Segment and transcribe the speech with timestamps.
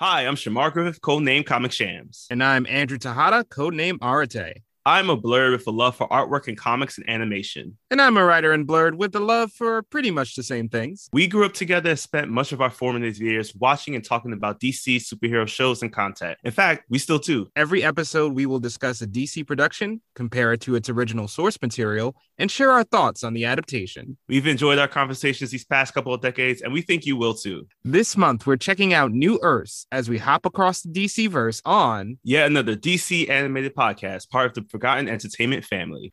[0.00, 2.28] Hi, I'm Shamar Griffith, codename Comic Shams.
[2.30, 4.62] And I'm Andrew Tejada, codename Arate.
[4.86, 7.76] I'm a blurred with a love for artwork and comics and animation.
[7.90, 11.10] And I'm a writer and Blurred with a love for pretty much the same things.
[11.12, 14.60] We grew up together and spent much of our formative years watching and talking about
[14.60, 16.38] DC superhero shows and content.
[16.44, 17.48] In fact, we still do.
[17.56, 22.16] Every episode, we will discuss a DC production, compare it to its original source material,
[22.38, 24.16] and share our thoughts on the adaptation.
[24.28, 27.66] We've enjoyed our conversations these past couple of decades, and we think you will too.
[27.84, 32.18] This month, we're checking out New Earths as we hop across the DC verse on
[32.22, 36.12] Yet another DC animated podcast, part of the Forgotten Entertainment family.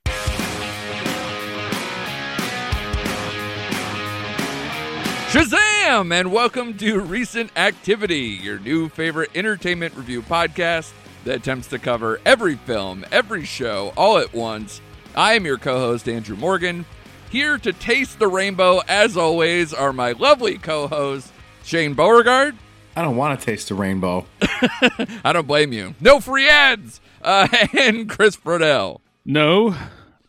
[5.30, 6.14] Shazam!
[6.14, 10.94] And welcome to Recent Activity, your new favorite entertainment review podcast
[11.26, 14.80] that attempts to cover every film, every show, all at once.
[15.16, 16.86] I am your co host, Andrew Morgan.
[17.32, 21.32] Here to taste the rainbow, as always, are my lovely co hosts,
[21.64, 22.56] Shane Beauregard.
[22.98, 24.26] I don't want to taste the rainbow.
[24.42, 25.96] I don't blame you.
[26.02, 27.00] No free ads!
[27.22, 27.48] Uh,
[27.78, 29.00] and Chris Brodell.
[29.24, 29.76] No,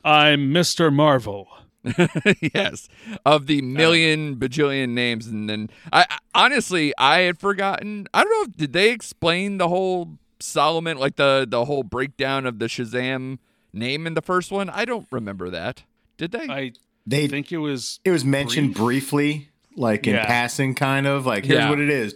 [0.05, 0.93] I'm Mr.
[0.93, 1.48] Marvel.
[2.55, 2.89] yes,
[3.25, 8.06] of the million bajillion names, and then I, I honestly I had forgotten.
[8.15, 8.55] I don't know.
[8.56, 13.39] Did they explain the whole Solomon, like the the whole breakdown of the Shazam
[13.77, 14.69] name in the first one?
[14.71, 15.85] I don't remember that.
[16.17, 16.47] Did they?
[16.49, 16.73] I
[17.07, 19.11] They think it was it was mentioned brief.
[19.11, 20.27] briefly, like in Yeah.
[20.27, 21.71] passing, kind of like here's Yeah.
[21.71, 22.15] what it is,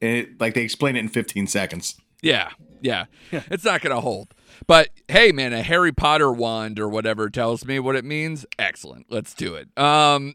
[0.00, 1.94] and it, like they explain it in 15 seconds.
[2.22, 3.06] yeah, yeah.
[3.30, 4.34] It's not gonna hold.
[4.66, 8.44] But hey, man, a Harry Potter wand or whatever tells me what it means.
[8.58, 9.06] Excellent.
[9.08, 9.68] Let's do it.
[9.78, 10.34] Um,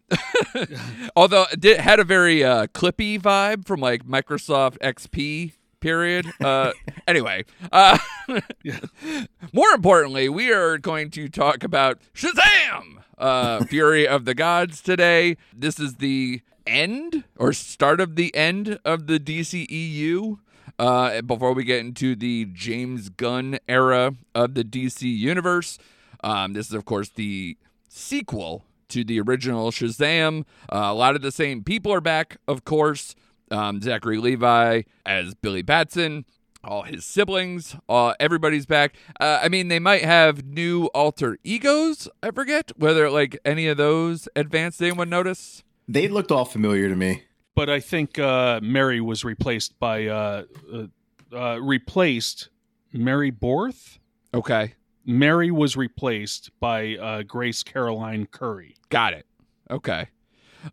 [1.16, 6.28] although it did, had a very uh, clippy vibe from like Microsoft XP period.
[6.42, 6.72] Uh,
[7.08, 7.98] anyway, uh,
[9.54, 15.38] more importantly, we are going to talk about Shazam, uh, Fury of the Gods today.
[15.54, 20.40] This is the end or start of the end of the DCEU.
[20.80, 25.80] Uh, before we get into the James Gunn era of the DC universe,
[26.24, 27.58] um, this is of course the
[27.90, 30.44] sequel to the original Shazam.
[30.72, 33.16] Uh, a lot of the same people are back, of course.
[33.50, 36.26] Um, Zachary Levi as Billy Batson,
[36.64, 38.96] all his siblings, uh, everybody's back.
[39.20, 42.10] Uh, I mean, they might have new alter egos.
[42.22, 44.82] I forget whether like any of those advanced.
[44.82, 45.64] Anyone notice?
[45.88, 47.24] They looked all familiar to me.
[47.56, 50.44] but I think uh, Mary was replaced by uh,
[50.74, 50.88] uh,
[51.36, 52.50] uh, replaced
[52.92, 54.00] Mary Borth.
[54.34, 54.74] Okay,
[55.06, 58.76] Mary was replaced by uh, Grace Caroline Curry.
[58.90, 59.26] got it.
[59.72, 60.08] Okay.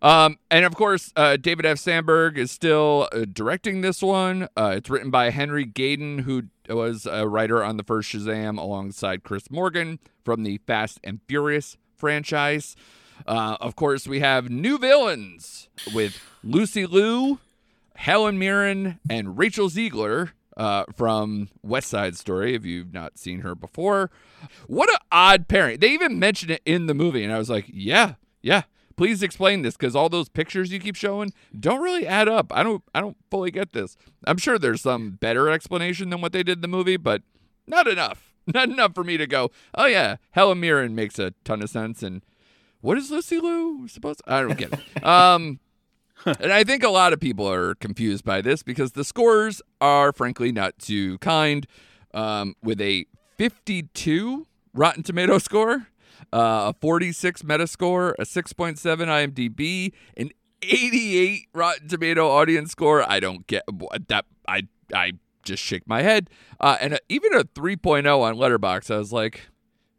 [0.03, 1.78] Um, and of course, uh, David F.
[1.78, 4.49] Sandberg is still uh, directing this one.
[4.56, 9.22] Uh, it's written by Henry Gayden, who was a writer on the first Shazam alongside
[9.22, 12.77] Chris Morgan from the Fast and Furious franchise.
[13.27, 17.38] Uh, of course, we have new villains with Lucy Liu,
[17.97, 22.54] Helen Mirren, and Rachel Zegler uh, from West Side Story.
[22.54, 24.10] If you've not seen her before,
[24.66, 25.78] what an odd pairing.
[25.78, 28.62] They even mentioned it in the movie, and I was like, yeah, yeah.
[28.97, 32.53] Please explain this because all those pictures you keep showing don't really add up.
[32.55, 33.97] I don't, I don't fully get this.
[34.27, 37.22] I'm sure there's some better explanation than what they did in the movie, but
[37.66, 38.31] not enough.
[38.53, 39.50] Not enough for me to go.
[39.75, 42.21] Oh yeah, Helen Mirren makes a ton of sense, and
[42.83, 44.21] what is Lucy Liu supposed?
[44.27, 44.81] I don't get it.
[45.03, 45.60] Um,
[46.27, 50.12] and I think a lot of people are confused by this because the scores are
[50.12, 51.66] frankly not too kind.
[52.12, 53.06] Um, with a
[53.38, 55.88] 52 Rotten Tomato score,
[56.34, 60.31] uh, a 46 Metascore, a 6.7 IMDb, an
[60.62, 63.09] 88 Rotten Tomato audience score.
[63.09, 63.62] I don't get
[64.09, 64.27] that.
[64.49, 64.62] I
[64.93, 65.12] I
[65.45, 66.31] just shake my head.
[66.59, 68.95] Uh, and a, even a 3.0 on Letterboxd.
[68.95, 69.49] I was like,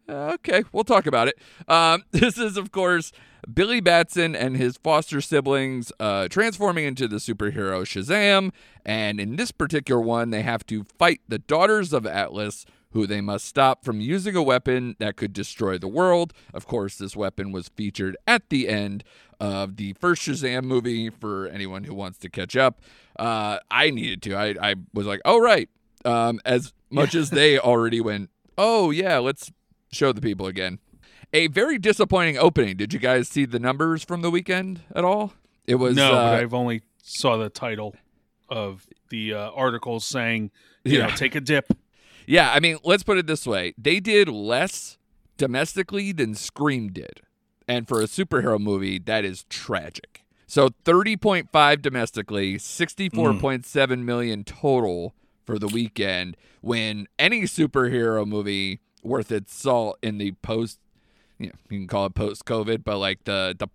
[0.07, 1.35] Okay, we'll talk about it.
[1.67, 3.11] Um, this is, of course,
[3.51, 8.51] Billy Batson and his foster siblings uh, transforming into the superhero Shazam.
[8.85, 13.19] And in this particular one, they have to fight the Daughters of Atlas, who they
[13.19, 16.33] must stop from using a weapon that could destroy the world.
[16.53, 19.03] Of course, this weapon was featured at the end
[19.37, 22.79] of the first Shazam movie for anyone who wants to catch up.
[23.19, 24.35] Uh, I needed to.
[24.35, 25.67] I, I was like, oh, right.
[26.05, 29.51] Um, as much as they already went, oh, yeah, let's
[29.91, 30.79] show the people again.
[31.33, 32.77] A very disappointing opening.
[32.77, 35.33] Did you guys see the numbers from the weekend at all?
[35.67, 37.93] It was no, uh, but I've only saw the title
[38.47, 40.51] of the uh, article saying,
[40.85, 41.07] you Yeah.
[41.07, 41.73] know, take a dip.
[42.27, 42.51] Yeah.
[42.51, 44.97] I mean, let's put it this way: they did less
[45.37, 47.21] domestically than Scream did,
[47.67, 50.23] and for a superhero movie, that is tragic.
[50.47, 56.37] So thirty point five domestically, sixty four point seven million total for the weekend.
[56.61, 60.79] When any superhero movie worth its salt in the post,
[61.37, 63.67] you know, you can call it post COVID, but like the the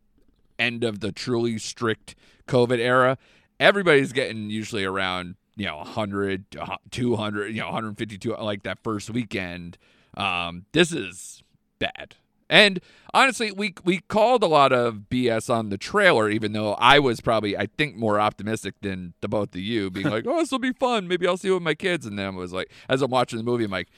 [0.58, 2.14] end of the truly strict
[2.46, 3.16] COVID era,
[3.58, 6.56] everybody's getting usually around you know 100
[6.90, 9.76] 200 you know 152 like that first weekend
[10.16, 11.42] um this is
[11.78, 12.16] bad.
[12.48, 12.80] And
[13.14, 17.20] honestly we we called a lot of bs on the trailer even though i was
[17.20, 20.58] probably i think more optimistic than the both of you being like oh this will
[20.58, 21.06] be fun.
[21.06, 22.06] Maybe i'll see it with my kids.
[22.06, 23.88] And then i was like as i'm watching the movie i'm like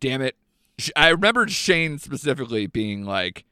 [0.00, 0.36] damn it.
[0.94, 3.44] I remembered shane specifically being like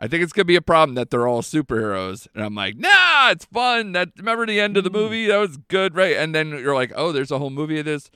[0.00, 3.30] I think it's gonna be a problem that they're all superheroes, and I'm like, nah,
[3.30, 3.92] it's fun.
[3.92, 5.26] That remember the end of the movie?
[5.26, 6.16] That was good, right?
[6.16, 8.10] And then you're like, oh, there's a whole movie of this.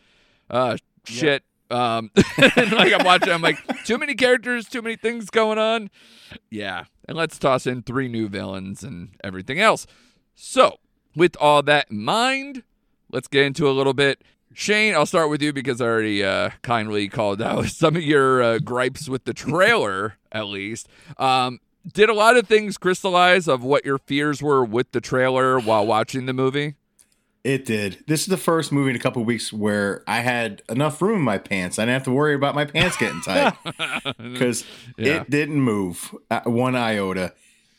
[0.49, 1.45] Uh, shit.
[1.71, 2.11] Um,
[2.57, 5.91] and like I'm watching, I'm like, too many characters, too many things going on.
[6.51, 9.87] Yeah, and let's toss in three new villains and everything else.
[10.35, 10.79] So,
[11.15, 12.63] with all that in mind,
[13.11, 14.23] let's get into a little bit.
[14.53, 18.43] Shane, I'll start with you because I already uh, kindly called out some of your
[18.43, 20.89] uh, gripes with the trailer, at least.
[21.19, 21.61] Um,
[21.93, 25.87] did a lot of things crystallize of what your fears were with the trailer while
[25.87, 26.75] watching the movie?
[27.43, 28.03] It did.
[28.07, 31.23] This is the first movie in a couple weeks where I had enough room in
[31.23, 31.79] my pants.
[31.79, 33.55] I didn't have to worry about my pants getting tight
[34.19, 34.65] because
[34.97, 35.21] Yeah.
[35.21, 37.35] it didn't move uh, one iota.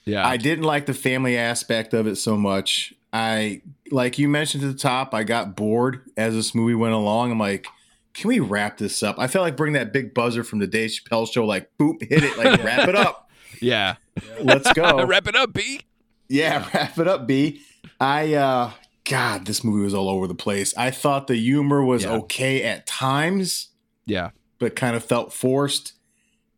[0.05, 0.27] Yeah.
[0.27, 2.93] I didn't like the family aspect of it so much.
[3.11, 7.31] I, like you mentioned at the top, I got bored as this movie went along.
[7.31, 7.65] I'm like,
[8.13, 9.15] can we wrap this up?
[9.17, 12.23] I felt like bring that big buzzer from the Dave Chappelle show, like, boop, hit
[12.23, 13.24] it, like, wrap it up.
[13.61, 13.95] Yeah.
[14.41, 15.05] Let's go.
[15.07, 15.81] Wrap it up, B.
[16.29, 17.61] Yeah, wrap it up, B.
[17.99, 18.71] I uh
[19.03, 20.73] God, this movie was all over the place.
[20.75, 22.13] I thought the humor was Yeah.
[22.13, 23.69] okay at times,
[24.07, 24.31] Yeah.
[24.57, 25.93] but kind of felt forced.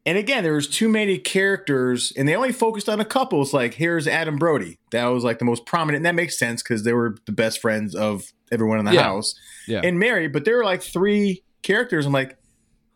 [0.06, 3.42] And again, there was too many characters, and they only focused on a couple.
[3.42, 4.78] It's like here's Adam Brody.
[4.92, 7.60] That was like the most prominent, and that makes sense because they were the best
[7.60, 9.04] friends of everyone in the Yeah.
[9.04, 9.36] house.
[9.68, 9.82] Yeah.
[9.84, 12.06] And Mary, but there were like three characters.
[12.06, 12.38] I'm like,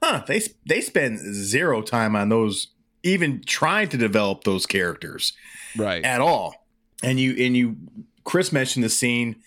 [0.02, 0.24] huh?
[0.26, 2.68] They they spend zero time on those,
[3.03, 5.33] even trying to develop those characters
[5.77, 6.03] Right.
[6.03, 6.56] at all.
[7.03, 7.77] And you and you
[8.24, 9.38] Chris mentioned the scene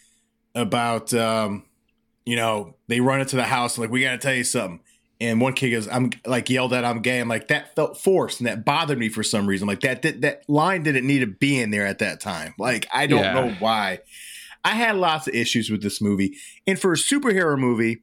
[0.55, 1.65] about um,
[2.25, 4.81] you know, they run into the house like we gotta tell you something.
[5.21, 7.21] And one kid goes, I'm like yelled at, I'm gay.
[7.21, 9.69] I'm like, that felt forced and that bothered me for some reason.
[9.69, 12.55] Like that that, that line didn't need to be in there at that time.
[12.59, 13.33] Like, I don't Yeah.
[13.35, 14.01] know why.
[14.65, 16.37] I had lots of issues with this movie.
[16.67, 18.03] And for a superhero movie,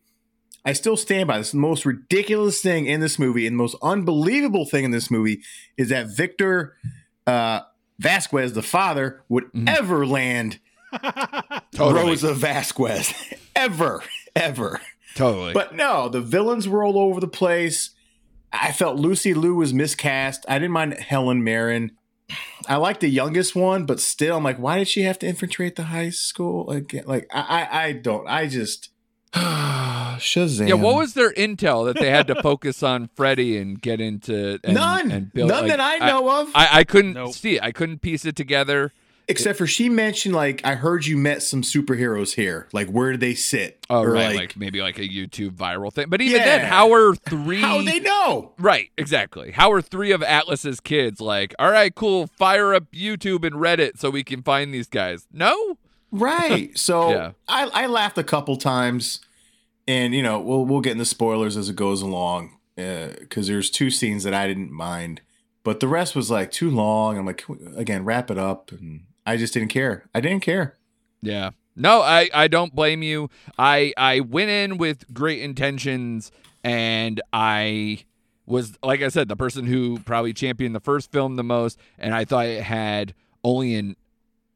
[0.64, 1.52] I still stand by this.
[1.52, 5.42] The most ridiculous thing in this movie and the most unbelievable thing in this movie
[5.78, 6.76] is that Victor
[7.26, 7.62] uh,
[8.00, 9.68] Vasquez, the father, would Mhm.
[9.70, 10.60] ever land
[11.74, 12.10] Totally.
[12.10, 13.14] Rosa Vasquez.
[13.56, 14.04] ever,
[14.36, 14.80] ever.
[15.16, 15.54] Totally.
[15.54, 17.92] But no, the villains were all over the place.
[18.54, 20.46] I felt Lucy Liu was miscast.
[20.48, 21.92] I didn't mind Helen Mirren.
[22.68, 25.76] I like the youngest one, but still, I'm like, why did she have to infiltrate
[25.76, 27.04] the high school again?
[27.06, 27.42] Like, I,
[27.72, 28.28] I, I don't.
[28.28, 28.90] I just
[30.20, 30.68] Shazam.
[30.68, 34.60] yeah, what was their intel that they had to focus on Freddy and get into
[34.64, 35.12] and, none?
[35.12, 36.52] and build none like, that I know of.
[36.54, 37.34] I, I couldn't Nope.
[37.34, 37.64] see it.
[37.64, 38.92] I couldn't piece it together.
[39.28, 42.68] Except for she mentioned, like, I heard you met some superheroes here.
[42.74, 43.86] Like, where do they sit?
[43.90, 44.36] Oh, Or, right.
[44.36, 46.08] Like, maybe like a YouTube viral thing.
[46.10, 46.58] But even Yeah.
[46.58, 48.52] then, how are three how they know?
[48.60, 49.52] Right, exactly.
[49.52, 54.00] How are three of Atlas's kids like, all right, cool, fire up YouTube and Reddit
[54.00, 55.28] so we can find these guys?
[55.32, 55.78] No?
[56.12, 56.72] Right.
[56.78, 57.32] So Yeah.
[57.48, 59.22] I, I laughed a couple times,
[59.88, 63.70] and you know we'll we'll get into spoilers as it goes along uh, because there's
[63.70, 65.22] two scenes that I didn't mind,
[65.64, 67.18] but the rest was like too long.
[67.18, 70.10] I'm like, again, wrap it up, and I just didn't care.
[70.14, 70.78] I didn't care.
[71.22, 71.52] Yeah.
[71.76, 73.30] No, I, I don't blame you.
[73.58, 76.32] I I went in with great intentions
[76.64, 78.04] and I
[78.46, 82.14] was like I said, the person who probably championed the first film the most, and
[82.14, 83.96] I thought it had only an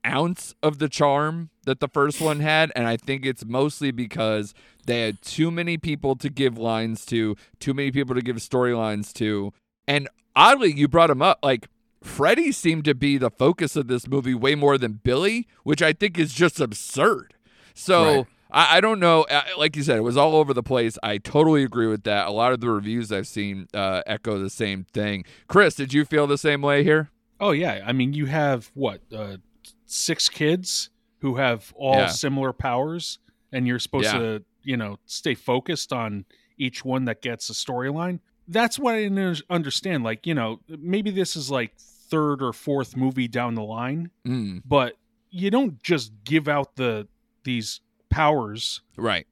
[0.06, 4.54] ounce of the charm that the first one had, and I think it's mostly because
[4.86, 9.12] they had too many people to give lines to, too many people to give storylines
[9.14, 9.52] to,
[9.88, 11.68] and oddly, you brought him up like.
[12.04, 15.92] Freddy seemed to be the focus of this movie way more than Billy, which I
[15.92, 17.34] think is just absurd.
[17.74, 18.28] So Right.
[18.52, 19.24] I, don't know.
[19.24, 21.00] Uh, Like you said, it was all over the place.
[21.02, 22.28] I totally agree with that.
[22.28, 25.26] A lot of the reviews I've seen uh, echo the same thing.
[25.48, 27.10] Chris, did you feel the same way here?
[27.40, 29.38] Oh yeah, I mean you have what uh,
[29.86, 30.90] six kids
[31.20, 32.08] who have all Yeah.
[32.08, 33.20] similar powers,
[33.52, 34.20] and you're supposed Yeah.
[34.20, 36.26] to you know stay focused on
[36.58, 38.20] each one that gets a storyline.
[38.48, 40.04] That's what I didn't understand.
[40.04, 44.62] Like you know maybe this is like third or fourth movie down the line, Mm,
[44.66, 44.98] but
[45.32, 47.08] you don't just give out the
[47.44, 49.28] these powers right.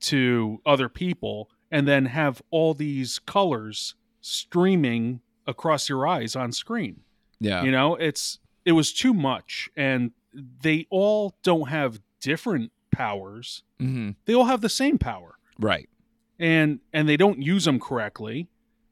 [0.00, 7.00] to other people and then have all these colors streaming across your eyes on screen.
[7.40, 7.62] Yeah.
[7.64, 8.38] You know, it's
[8.68, 10.12] it was too much and
[10.62, 13.62] they all don't have different powers.
[13.80, 15.38] hmm They all have the same power.
[15.58, 15.88] Right.
[16.38, 18.48] And and they don't use them correctly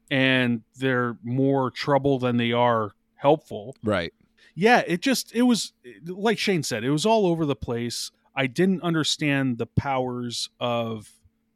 [0.09, 3.75] and they're more trouble than they are helpful.
[3.83, 4.13] Right.
[4.55, 5.73] Yeah, it just it was
[6.05, 8.11] like Shane said, it was all over the place.
[8.35, 11.11] I didn't understand the powers of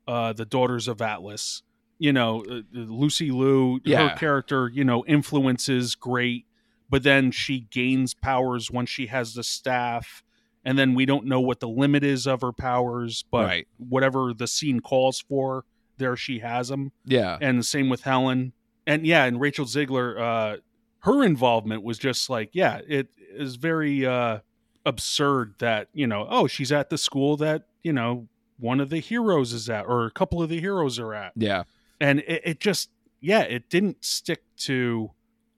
[0.07, 1.63] uh, the Daughters of Atlas.
[1.99, 4.09] You know, uh, Lucy Liu, Yeah.
[4.09, 6.45] her character, you know, influences great,
[6.91, 10.23] but then she gains powers once she has the staff,
[10.63, 13.67] and then we don't know what the limit is of her powers, but Right.
[13.77, 15.65] whatever the scene calls for,
[15.97, 16.91] there she has them.
[17.05, 17.39] Yeah.
[17.41, 18.53] And the same with Helen,
[18.85, 20.57] and yeah, and Rachel Zegler, uh,
[20.99, 24.39] her involvement was just like, yeah, it is very uh,
[24.85, 28.27] absurd that you know, oh, she's at the school that you know
[28.59, 31.63] one of the heroes is at, or a couple of the heroes are at Yeah.
[31.99, 35.11] and it, it just yeah it didn't stick to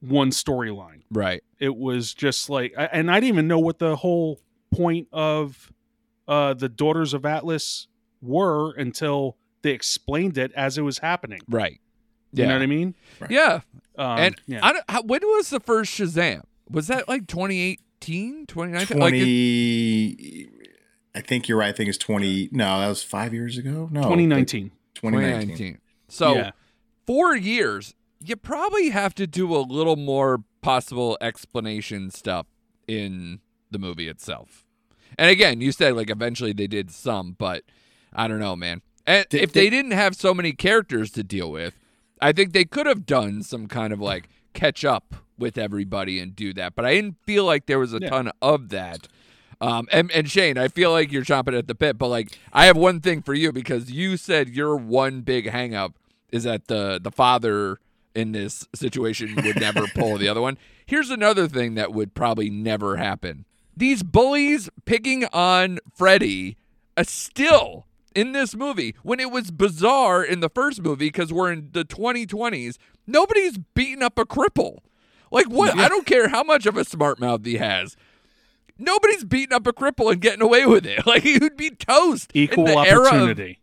[0.08, 1.42] one storyline Right.
[1.60, 4.40] it was just like and i didn't even know what the whole
[4.74, 5.72] point of
[6.28, 7.88] uh the daughters of atlas
[8.22, 11.80] were until they explained it as it was happening Right.
[12.34, 12.50] you Yeah.
[12.50, 12.96] know what i mean
[13.30, 13.62] Yeah.
[13.98, 14.60] um, and yeah.
[14.62, 16.42] I how, when was the first Shazam?
[16.70, 18.98] Was that like 2018, 2019?
[19.00, 20.50] Like, it- Twenty.
[21.16, 21.70] I think you're right.
[21.70, 22.50] I think it's twenty.
[22.52, 23.88] No, that was five years ago.
[23.92, 25.48] No, 2019 2019.
[25.50, 25.78] 2019.
[26.08, 26.52] So yeah
[27.06, 27.94] four years,
[28.26, 32.48] you probably have to do a little more possible explanation stuff
[32.88, 33.40] in
[33.72, 34.66] the movie itself.
[35.18, 37.64] And again, you said like eventually they did some, but
[38.14, 38.82] I don't know, man.
[39.06, 41.76] And Did- if they did- didn't have so many characters to deal with,
[42.22, 46.36] I think they could have done some kind of like catch up with everybody and
[46.36, 46.76] do that.
[46.76, 48.10] But I didn't feel like there was a Yeah.
[48.10, 49.08] ton of that.
[49.60, 52.66] Um, and, and Shane, I feel like you're chomping at the bit, but like I
[52.66, 55.94] have one thing for you because you said your one big hang up
[56.32, 57.80] is that the the father
[58.16, 60.58] in this situation would never pull the other one.
[60.86, 63.46] Here's another thing that would probably never happen.
[63.76, 66.58] These bullies picking on Freddy
[66.98, 71.52] are still in this movie when it was bizarre in the first movie because we're
[71.52, 72.78] in the 2020s.
[73.08, 74.78] Nobody's beating up a cripple.
[75.32, 75.76] Like what?
[75.78, 77.98] I don't care how much of a smart mouth he has.
[78.78, 81.06] Nobody's beating up a cripple and getting away with it.
[81.08, 82.32] Like he would be toast.
[82.34, 83.60] in equal the era of- opportunity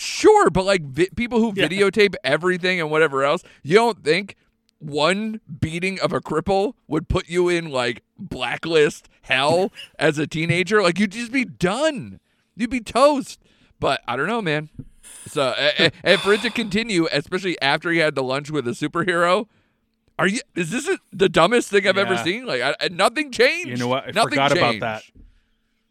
[0.00, 1.66] Sure, but like vi- people who Yeah.
[1.66, 4.36] videotape everything and whatever else, you don't think
[4.78, 10.80] one beating of a cripple would put you in like blacklist hell as a teenager?
[10.82, 12.20] Like you'd just be done.
[12.54, 13.40] You'd be toast.
[13.80, 14.68] But I don't know, man.
[15.26, 18.68] So a- a- and for it to continue, especially after he had the lunch with
[18.68, 19.46] a superhero,
[20.16, 20.40] are you?
[20.54, 22.46] Is this the dumbest thing I've ever seen?
[22.46, 23.68] Like I, I- nothing changed.
[23.68, 24.82] you know what i Nothing forgot about changed.
[24.84, 25.02] that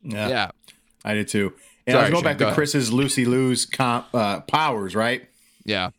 [0.02, 0.52] Yeah, Yeah.
[1.04, 1.54] I did too.
[1.88, 2.56] And I was going Shane, back go to ahead.
[2.56, 5.28] Chris's Lucy Liu's comp, uh, powers, right?
[5.64, 5.92] Yeah.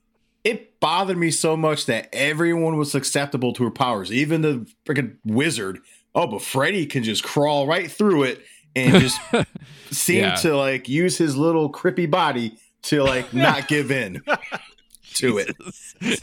[0.44, 5.16] It bothered me so much that everyone was susceptible to her powers, even the freaking
[5.24, 5.80] wizard.
[6.14, 8.42] Oh, but Freddy can just crawl right through it
[8.76, 9.18] and just
[9.90, 10.34] seem Yeah.
[10.36, 14.22] to like use his little crippy body to like not give in
[15.14, 15.56] to it.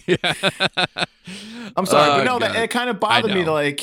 [0.07, 0.34] yeah.
[1.75, 3.43] I'm sorry, Oh, but no, that it kind of bothered me.
[3.43, 3.53] know.
[3.53, 3.81] Like,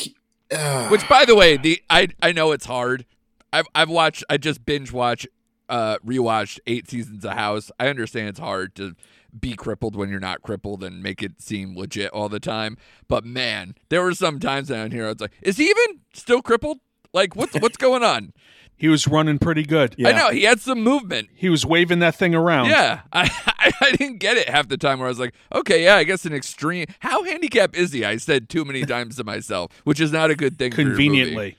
[0.50, 3.04] uh, Which, by the way, the I I know it's hard.
[3.52, 4.24] I've I've watched.
[4.30, 5.26] I just binge watch,
[5.72, 7.72] uh, rewatched eight seasons of House.
[7.80, 8.94] I understand it's hard to
[9.38, 12.76] be crippled when you're not crippled and make it seem legit all the time.
[13.08, 15.06] But man, there were some times down here.
[15.06, 16.78] I was like, is he even still crippled?
[17.14, 18.34] Like, what's what's going on?
[18.76, 20.08] he was running pretty good Yeah.
[20.08, 21.30] I know he had some movement.
[21.34, 24.76] he was waving that thing around Yeah, I, I I didn't get it half the
[24.76, 24.98] time.
[24.98, 26.86] Where I was like, okay, yeah, I guess an extreme.
[27.00, 28.04] How handicapped is he?
[28.04, 30.72] I said too many times to myself, which is not a good thing.
[30.72, 31.06] for your movie.
[31.08, 31.56] conveniently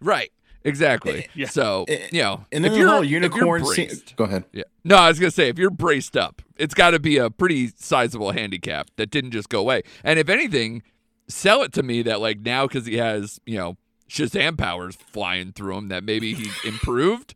[0.00, 0.32] Right.
[0.64, 1.28] Exactly.
[1.34, 1.48] Yeah.
[1.48, 3.90] So Eh, you know, and if the you're, whole unicorn scene.
[4.16, 4.44] Go ahead.
[4.52, 4.64] yeah.
[4.82, 7.68] No, I was gonna say if you're braced up, it's got to be a pretty
[7.76, 9.82] sizable handicap that didn't just go away.
[10.02, 10.82] And if anything,
[11.28, 13.76] sell it to me that like now because he has you know
[14.08, 17.34] Shazam powers flying through him, that maybe he improved.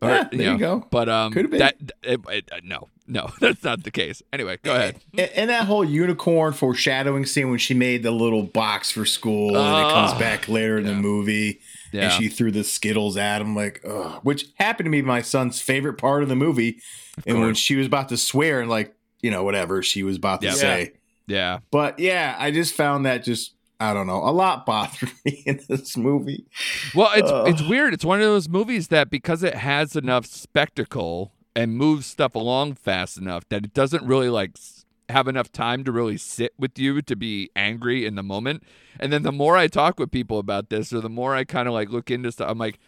[0.00, 0.86] Or, Yeah, there you know, go.
[0.90, 4.20] But um, that it, it, uh, no, no, that's not the case.
[4.32, 4.96] Anyway, go ahead.
[5.12, 9.56] And, and that whole unicorn foreshadowing scene when she made the little box for school
[9.56, 11.60] and it comes back later in the movie
[11.92, 12.04] Yeah.
[12.04, 15.60] and she threw the Skittles at him, like, ugh, which happened to be my son's
[15.60, 16.80] favorite part of the movie.
[17.26, 20.40] and when she was about to swear and, like, you know, whatever she was about
[20.40, 20.54] to Yeah.
[20.54, 20.92] say.
[21.26, 21.58] Yeah.
[21.70, 25.60] But yeah, I just found that just, I don't know, a lot bothered me in
[25.68, 26.46] this movie.
[26.94, 27.48] Well, it's Ugh.
[27.48, 27.92] it's weird.
[27.94, 32.74] It's one of those movies that because it has enough spectacle and moves stuff along
[32.74, 36.78] fast enough that it doesn't really like s- have enough time to really sit with
[36.78, 38.62] you to be angry in the moment.
[38.98, 41.68] And then the more I talk with people about this, or the more I kind
[41.68, 42.78] of like look into stuff, I'm like,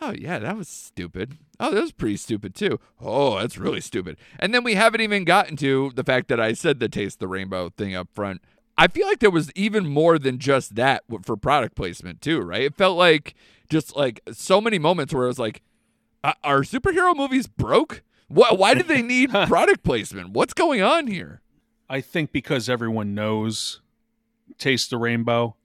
[0.00, 1.38] oh yeah, that was stupid.
[1.58, 2.78] Oh, that was pretty stupid too.
[3.00, 4.16] Oh, that's really stupid.
[4.38, 7.28] And then we haven't even gotten to the fact that I said the taste the
[7.28, 8.42] rainbow thing up front.
[8.78, 12.62] I feel like there was even more than just that for product placement too, right?
[12.62, 13.34] It felt like
[13.68, 15.62] just like so many moments where it was like,
[16.24, 18.02] "Uh, are superhero movies broke?
[18.28, 20.30] Why, why do they need product placement?
[20.30, 21.42] What's going on here?
[21.90, 23.80] I think because everyone knows
[24.58, 25.56] Taste the Rainbow,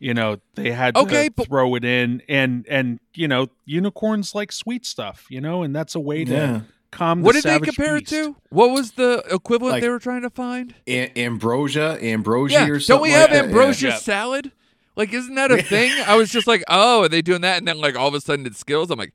[0.00, 4.32] You know, they had Okay, to but- throw it in, and and you know, unicorns
[4.34, 5.26] like sweet stuff.
[5.28, 6.60] You know, and that's a way to Yeah.
[6.92, 7.22] calm.
[7.22, 8.12] What the did they compare beast.
[8.12, 8.36] it to?
[8.50, 10.74] What was the equivalent Like- they were trying to find?
[10.86, 12.94] A- ambrosia, ambrosia, Yeah, or something.
[12.94, 13.44] don't we like have that.
[13.46, 13.96] ambrosia Yeah.
[13.96, 14.52] salad?
[14.94, 15.90] Like, isn't that a thing?
[16.06, 17.58] I was just like, oh, are they doing that?
[17.58, 18.90] And then like all of a sudden it's Skittles.
[18.92, 19.14] I'm like,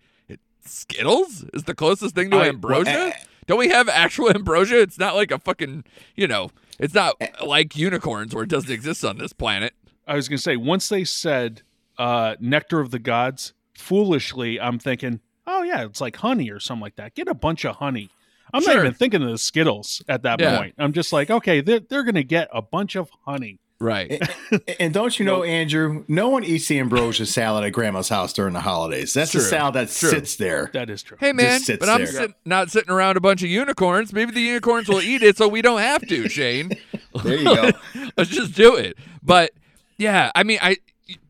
[0.66, 2.92] Skittles is the closest thing to I- ambrosia.
[2.94, 3.14] well,
[3.48, 4.80] don't we have actual ambrosia?
[4.82, 5.84] It's not like a fucking,
[6.16, 9.74] you know, it's not like unicorns where it doesn't exist on this planet.
[10.08, 11.62] I was gonna say once they said
[11.98, 16.82] uh, nectar of the gods, foolishly, I'm thinking, oh yeah, it's like honey or something
[16.82, 17.16] like that.
[17.16, 18.10] Get a bunch of honey.
[18.54, 18.74] I'm Sure.
[18.76, 20.58] not even thinking of the Skittles at that Yeah.
[20.58, 20.76] point.
[20.78, 23.60] I'm just like, okay, they're they're gonna get a bunch of honey.
[23.84, 24.22] Right.
[24.80, 26.04] And don't you know, Andrew?
[26.08, 29.14] No one eats the ambrosia salad at Grandma's house during the holidays.
[29.14, 29.42] That's True.
[29.42, 30.10] the salad that True.
[30.10, 30.70] sits there.
[30.74, 31.18] That is true.
[31.20, 34.14] Hey man, sits but I'm sit- not sitting around a bunch of unicorns.
[34.14, 36.72] Maybe the unicorns will eat it, so we don't have to, Shane.
[37.24, 37.72] There you go.
[38.18, 38.98] Let's just do it.
[39.22, 39.52] But
[39.98, 40.78] yeah, I mean, I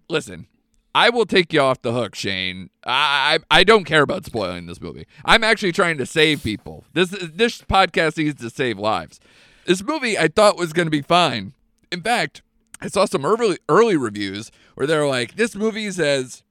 [0.09, 0.47] listen.
[0.95, 2.69] I will take you off the hook, Shane.
[2.85, 5.07] I I, I don't care about spoiling this movie.
[5.25, 6.85] I'm actually trying to save people.
[6.93, 9.19] This this podcast needs to save lives.
[9.65, 11.53] This movie I thought was going to be fine.
[11.93, 12.41] In fact,
[12.81, 16.43] I saw some early early reviews where they're like, "This movie is as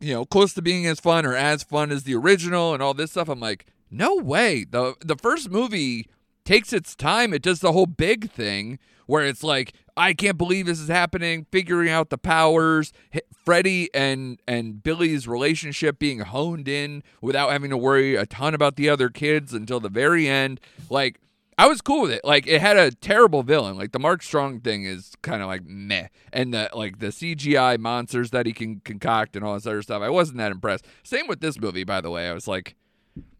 [0.00, 2.94] you know close to being as fun or as fun as the original," and all
[2.94, 3.28] this stuff.
[3.28, 4.64] I'm like, no way.
[4.64, 6.06] the The first movie
[6.44, 7.34] takes its time.
[7.34, 11.46] It does the whole big thing where it's like, I can't believe this is happening.
[11.50, 12.92] Figuring out the powers,
[13.44, 18.76] Freddie and and Billy's relationship being honed in without having to worry a ton about
[18.76, 20.60] the other kids until the very end.
[20.88, 21.18] Like.
[21.56, 22.24] I was cool with it.
[22.24, 23.76] Like it had a terrible villain.
[23.76, 27.78] Like the Mark Strong thing is kind of like meh, and the like the CGI
[27.78, 30.02] monsters that he can concoct and all this other stuff.
[30.02, 30.86] I wasn't that impressed.
[31.02, 32.28] Same with this movie, by the way.
[32.28, 32.74] I was like,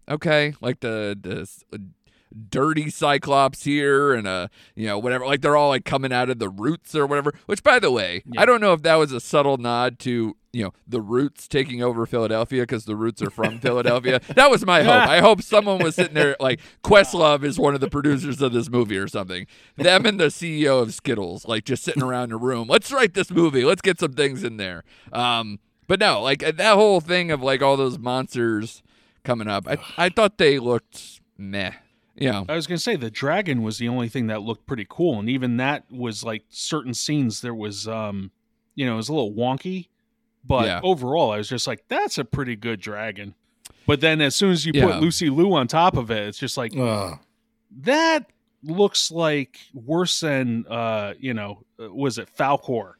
[0.09, 1.81] okay, like the the
[2.51, 5.27] dirty Cyclops here and uh you know whatever.
[5.27, 7.33] Like they're all like coming out of the roots or whatever.
[7.47, 10.63] Which, by the way, I don't know if that was a subtle nod to you
[10.63, 14.21] know the roots taking over Philadelphia because the roots are from Philadelphia.
[14.35, 15.09] That was my hope.
[15.09, 18.71] I hope someone was sitting there like Questlove is one of the producers of this
[18.71, 19.47] movie or something.
[19.77, 22.69] Them and the CEO of Skittles like just sitting around a room.
[22.69, 23.65] Let's write this movie.
[23.65, 24.85] Let's get some things in there.
[25.13, 28.83] Um, but no, like that whole thing of like all those monsters
[29.25, 29.67] coming up.
[29.69, 31.73] I I thought they looked meh.
[32.17, 35.19] Know, I was gonna say the dragon was the only thing that looked pretty cool,
[35.19, 38.31] and even that was like certain scenes there was, um,
[38.77, 39.89] you know, it was a little wonky,
[40.47, 40.81] but Yeah.
[40.83, 43.35] overall, I was just like, that's a pretty good dragon.
[43.87, 44.87] But then as soon as you Yeah.
[44.87, 47.19] put Lucy Liu on top of it, it's just like Ugh.
[47.83, 48.27] that
[48.63, 52.95] looks like worse than, uh, you know, uh, was it Falkor?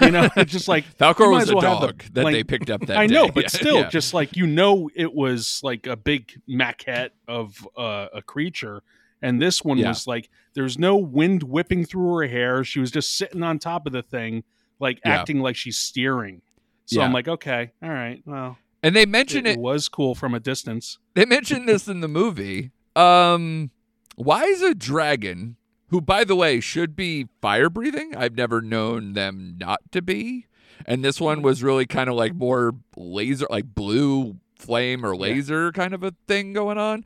[0.00, 2.44] You know, it's just like Falkor was a well have the dog that blank- they
[2.44, 3.14] picked up that I day.
[3.14, 3.88] know, but Yeah, still, yeah.
[3.88, 8.82] just like you know, it was like a big maquette of uh, a creature,
[9.22, 9.88] and this one Yeah.
[9.88, 12.64] was like there's no wind whipping through her hair.
[12.64, 14.44] She was just sitting on top of the thing,
[14.80, 15.18] like Yeah.
[15.20, 16.40] acting like she's steering.
[16.86, 17.06] So Yeah.
[17.06, 19.58] I'm like, okay, all right, well, and they it, mentioned it it.
[19.58, 20.98] was cool from a distance.
[21.14, 22.70] They mentioned this in the movie.
[22.94, 23.70] Um,
[24.16, 25.56] why is a dragon,
[25.88, 30.46] who by the way should be fire breathing, I've never known them not to be,
[30.86, 35.70] and this one was really kind of like more laser, like blue flame or laser
[35.72, 37.04] kind of a thing going on.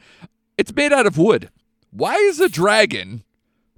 [0.57, 1.51] It's made out of wood.
[1.91, 3.25] Why is a dragon,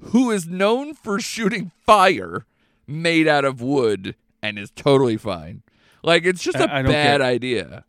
[0.00, 2.44] who is known for shooting fire,
[2.86, 5.62] made out of wood and is totally fine?
[6.02, 7.84] Like it's just a I- I bad get- idea.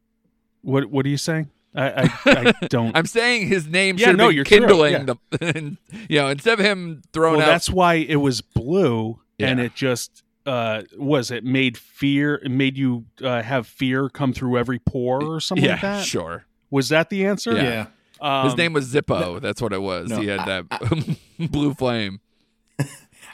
[0.61, 1.49] What What are you saying?
[1.75, 2.95] I I, I don't.
[2.95, 5.13] I'm saying his name Yeah, should no, be you're true, kindling yeah.
[5.31, 5.77] the,
[6.09, 7.51] you know, instead of him throwing well, out.
[7.51, 12.77] that's why it was blue, and it just uh was it made fear it made
[12.77, 16.45] you uh, have fear come through every pore or something yeah, like that sure.
[16.69, 17.85] was that the answer Yeah.
[18.21, 18.39] Yeah.
[18.41, 19.39] um, His name was Zippo.
[19.41, 20.09] that's what it was.
[20.09, 21.17] no, he had that
[21.51, 22.19] blue flame.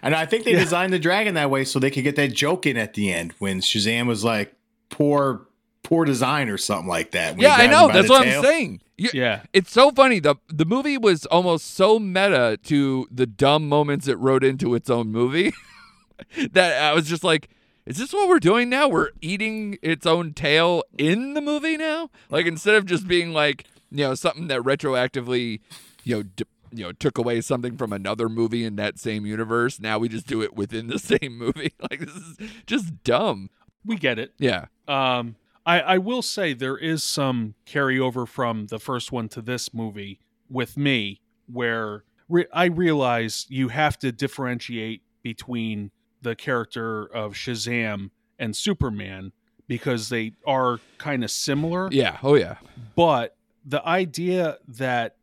[0.01, 2.65] And I think they designed the dragon that way so they could get that joke
[2.65, 4.53] in at the end when Shazam was like,
[4.89, 5.47] poor,
[5.83, 7.39] poor design or something like that.
[7.39, 7.91] Yeah, I know.
[7.91, 8.39] That's what tail.
[8.39, 8.81] I'm saying.
[8.97, 10.19] You- yeah It's so funny.
[10.19, 14.89] the The movie was almost so meta to the dumb moments it wrote into its
[14.89, 15.53] own movie
[16.51, 17.49] that I was just like,
[17.85, 18.87] "Is this what we're doing now?
[18.89, 22.09] We're eating its own tail in the movie now?
[22.29, 25.61] Like instead of just being like, you know, something that retroactively,
[26.03, 29.79] you know." D- you know, took away something from another movie in that same universe.
[29.79, 31.73] Now we just do it within the same movie.
[31.89, 33.49] Like this is just dumb.
[33.83, 38.79] we get it Yeah, um I, I will say there is some carryover from the
[38.79, 45.03] first one to this movie with me where re- I realize you have to differentiate
[45.21, 49.31] between the character of Shazam and Superman
[49.67, 51.89] because they are kind of similar.
[51.91, 52.55] yeah, oh yeah,
[52.95, 55.17] But the idea that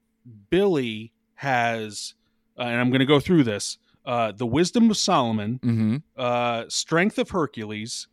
[0.51, 2.15] Billy has,
[2.57, 5.97] uh, and I'm going to go through this uh, the wisdom of Solomon, mm-hmm.
[6.17, 8.07] uh, strength of Hercules,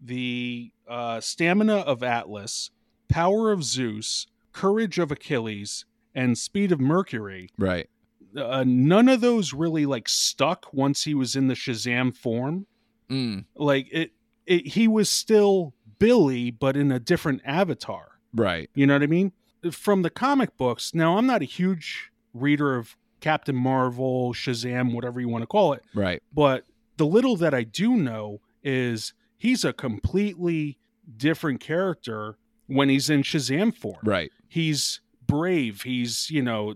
[0.00, 2.70] the uh, stamina of Atlas,
[3.08, 5.84] power of Zeus, courage of Achilles,
[6.14, 7.50] and speed of Mercury.
[7.58, 7.88] Right.
[8.36, 12.66] Uh, none of those really like stuck once he was in the Shazam form.
[13.10, 14.12] Mm, Like it,
[14.46, 18.18] it he was still Billy, but in a different avatar.
[18.34, 18.70] right.
[18.74, 19.32] You know what I mean?
[19.72, 20.94] From the comic books.
[20.94, 25.72] Now, I'm not a huge reader of Captain Marvel, Shazam, whatever you want to call
[25.74, 26.22] it, Right.
[26.32, 26.64] but
[26.96, 30.78] the little that I do know is he's a completely
[31.16, 33.98] different character when he's in Shazam form.
[34.04, 34.30] Right.
[34.46, 35.82] He's brave.
[35.82, 36.74] He's, you know,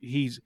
[0.00, 0.38] he's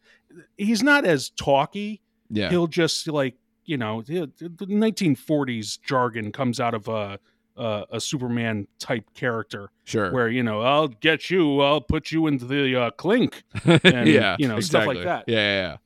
[0.57, 2.01] he's not as talky.
[2.31, 2.49] Yeah.
[2.51, 7.19] He'll just like, you know, the the 1940s jargon comes out of a
[7.57, 10.13] a, a Superman type character Sure.
[10.13, 14.37] where you know I'll get you, I'll put you into the uh, clink, and, yeah.
[14.39, 15.25] you know, stuff like that.
[15.27, 15.37] Yeah.
[15.37, 15.61] Yeah.
[15.71, 15.77] yeah.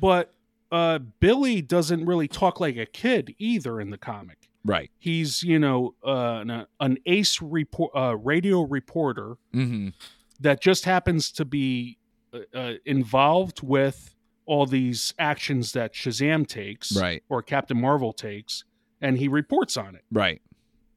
[0.00, 0.32] but
[0.72, 4.39] uh, Billy doesn't really talk like a kid either in the comic.
[4.64, 4.90] Right.
[4.98, 9.88] He's you know uh, an, an ace report, uh, radio reporter Mm-hmm.
[10.40, 11.98] that just happens to be
[12.32, 14.14] uh, uh, involved with
[14.46, 17.22] all these actions that Shazam takes, Right.
[17.28, 18.64] or Captain Marvel takes,
[19.00, 20.04] and he reports on it.
[20.10, 20.42] Right.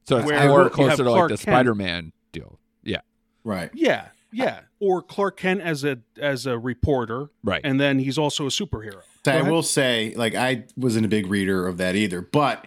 [0.08, 2.58] So it's Where more closer to like Clark the Spider-Man deal.
[2.82, 3.00] Yeah.
[3.44, 3.70] Right.
[3.72, 4.60] Yeah, yeah.
[4.80, 7.60] Or Clark Kent as a as a reporter, Right.
[7.64, 9.00] and then he's also a superhero.
[9.24, 12.66] So I will say, like, I wasn't a big reader of that either, but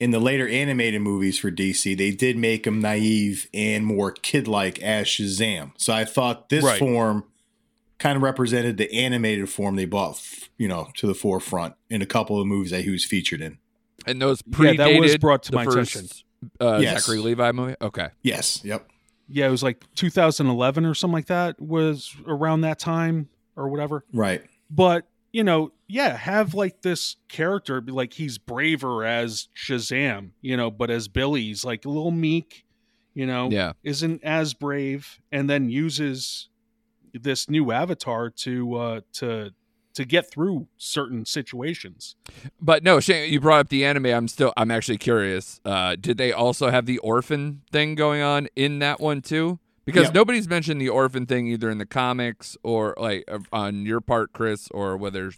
[0.00, 4.48] in the later animated movies for DC, they did make him naive and more kid
[4.48, 5.72] like as Shazam.
[5.76, 6.78] So I thought this Right.
[6.78, 7.24] form
[7.98, 10.18] kind of represented the animated form they brought,
[10.56, 13.58] you know, to the forefront in a couple of movies that he was featured in.
[14.06, 16.16] and those Yeah, that was brought to my first, attention.
[16.58, 17.04] Uh, Yes.
[17.04, 17.74] Zachary Levi movie.
[17.82, 18.08] Okay.
[18.22, 18.62] Yes.
[18.64, 18.88] Yep.
[19.28, 21.60] Yeah, it was like 2011 or something like that.
[21.60, 24.06] Was around that time or whatever.
[24.14, 24.42] Right.
[24.70, 30.56] But you know, yeah, have like this character be like he's braver as Shazam, you
[30.56, 32.64] know, but as Billy's like a little meek,
[33.14, 33.72] you know, Yeah.
[33.82, 36.48] isn't as brave, and then uses
[37.12, 39.50] this new avatar to uh to
[39.92, 42.14] to get through certain situations.
[42.60, 44.06] But no, Shane, you brought up the anime.
[44.06, 45.60] I'm still, I'm actually curious.
[45.64, 49.58] Uh, did they also have the orphan thing going on in that one too?
[49.86, 50.14] Because Yep.
[50.14, 54.68] nobody's mentioned the orphan thing either in the comics or like on your part, Chris,
[54.72, 55.32] or whether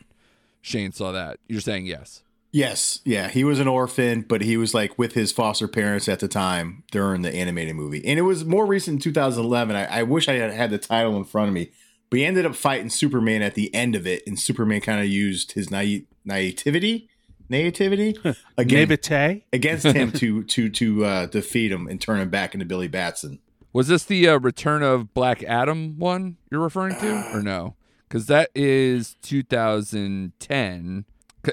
[0.61, 1.39] Shane saw that.
[1.49, 2.23] You're saying yes.
[2.51, 3.01] Yes.
[3.05, 3.29] Yeah.
[3.29, 6.83] He was an orphan, but he was like with his foster parents at the time
[6.91, 8.05] during the animated movie.
[8.05, 9.75] And it was more recent in 2011.
[9.75, 11.71] I, I wish I had had the title in front of me,
[12.11, 14.23] but he ended up fighting Superman at the end of it.
[14.27, 17.09] And Superman kind of used his naive, naivety,
[17.49, 18.17] naivety
[18.59, 19.45] again, Naivete?
[19.53, 23.39] against him to, to, to uh, defeat him and turn him back into Billy Batson.
[23.73, 27.77] Was this the uh, Return of Black Adam one you're referring to, or no?
[28.09, 31.05] Because that is 2010.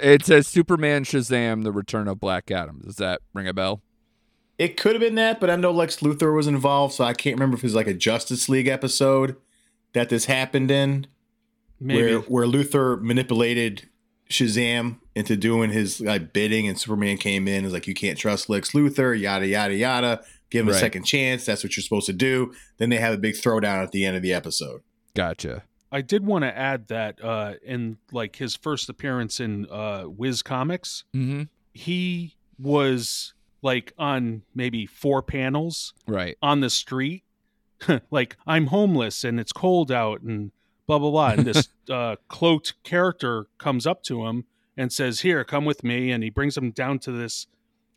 [0.01, 2.81] It says Superman Shazam: The Return of Black Adam.
[2.83, 3.81] Does that ring a bell?
[4.57, 7.37] It could have been that, but I know Lex Luthor was involved, so I can't
[7.37, 9.37] remember if it was like a Justice League episode
[9.93, 11.07] that this happened in.
[11.79, 12.01] Maybe.
[12.01, 13.87] where where Luthor manipulated
[14.29, 18.17] Shazam into doing his like bidding, and Superman came in and was like, "You can't
[18.17, 20.21] trust Lex Luthor," yada yada yada.
[20.49, 20.77] Give him Right.
[20.77, 21.45] a second chance.
[21.45, 22.53] That's what you're supposed to do.
[22.77, 24.81] Then they have a big throwdown at the end of the episode.
[25.15, 25.63] Gotcha.
[25.91, 30.41] I did want to add that uh, in like his first appearance in uh, Whiz
[30.43, 31.43] Comics, Mm-hmm.
[31.73, 36.37] he was like on maybe four panels Right.
[36.41, 37.23] on the street,
[38.11, 40.51] like I'm homeless and it's cold out and
[40.87, 41.29] blah blah blah.
[41.31, 44.45] And this uh, cloaked character comes up to him
[44.77, 47.47] and says, "Here, come with me," and he brings him down to this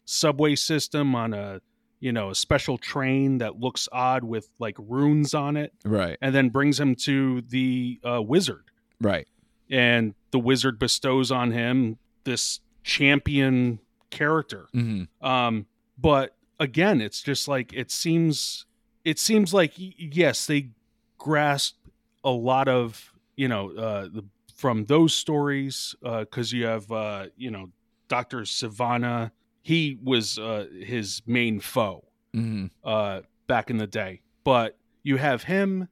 [0.04, 1.60] subway system on a
[2.02, 6.18] you know a special train that looks odd with like runes on it, Right.
[6.20, 8.64] and then brings him to the uh, wizard
[9.00, 9.26] Right.
[9.70, 13.78] and the wizard bestows on him this champion
[14.10, 14.66] character.
[14.74, 15.24] Mm-hmm.
[15.26, 15.66] Um,
[15.98, 18.66] but again, it's just like it seems.
[19.04, 20.70] It seems like yes, they
[21.18, 21.76] grasp
[22.24, 27.50] a lot of you know uh, the, from those stories because you have uh, you
[27.50, 27.70] know
[28.08, 29.30] Doctor Sivana.
[29.62, 32.66] He was uh, his main foe Mm-hmm.
[32.82, 34.22] uh, back in the day.
[34.44, 35.88] But you have him,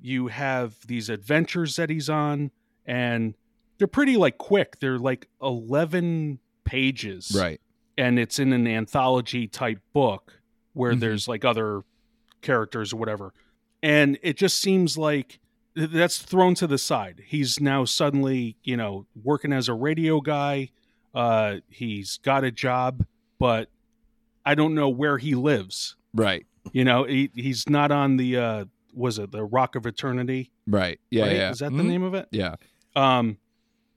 [0.00, 2.50] you have these adventures that he's on,
[2.84, 3.34] and
[3.78, 4.78] they're pretty like quick.
[4.80, 7.60] They're like eleven pages, Right.
[7.96, 10.40] And it's in an anthology type book
[10.74, 11.00] where Mhm.
[11.00, 11.82] there's like other
[12.42, 13.32] characters or whatever,
[13.82, 15.40] and it just seems like
[15.74, 17.22] that's thrown to the side.
[17.26, 20.70] He's now suddenly, you know, working as a radio guy.
[21.14, 23.04] Uh, he's got a job,
[23.38, 23.68] but
[24.44, 25.96] I don't know where he lives.
[26.14, 26.46] Right.
[26.72, 30.50] You know, he, he's not on the uh was it the Rock of Eternity?
[30.66, 30.98] Right.
[31.10, 31.22] Yeah.
[31.26, 31.36] right?
[31.36, 31.50] Yeah.
[31.50, 31.86] Is that the Mhm.
[31.88, 32.28] name of it?
[32.30, 32.56] Yeah.
[32.96, 33.38] Um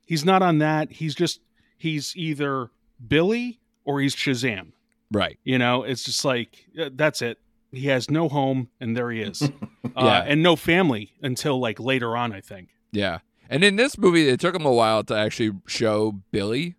[0.05, 0.91] he's not on that.
[0.91, 1.39] He's just
[1.77, 2.69] he's either
[3.07, 4.71] Billy or he's Shazam.
[5.11, 5.37] Right.
[5.43, 7.39] You know, it's just like uh, that's it.
[7.73, 9.41] He has no home, and there he is,
[9.95, 12.33] uh, and no family until like later on.
[12.33, 12.69] I think.
[12.91, 13.19] Yeah.
[13.49, 16.75] And in this movie, it took him a while to actually show Billy.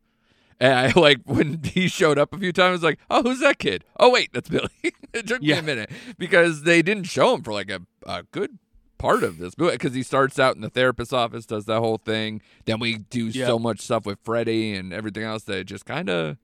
[0.61, 3.41] And I like when he showed up a few times, I was like, oh, who's
[3.41, 3.85] that kid?
[3.99, 4.69] Oh, wait, that's Billy.
[5.13, 8.59] it took me a minute because they didn't show him for like a, a good
[8.99, 11.99] part of this movie because he starts out in the therapist's office, does that whole
[11.99, 12.41] thing.
[12.67, 13.47] Then we do Yeah.
[13.47, 16.37] so much stuff with Freddy and everything else that it just kind of,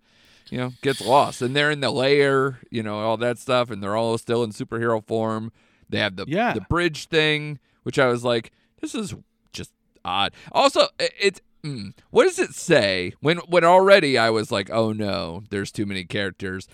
[0.50, 1.40] you know, gets lost.
[1.40, 4.50] And they're in the lair, you know, all that stuff, and they're all still in
[4.50, 5.52] superhero form.
[5.88, 6.52] They have the Yeah.
[6.54, 9.14] the bridge thing, which I was like, this is
[9.52, 9.70] just
[10.04, 10.32] odd.
[10.50, 15.44] Also, it's mm, what does it say when when already I was like, oh no,
[15.50, 16.68] there's too many characters,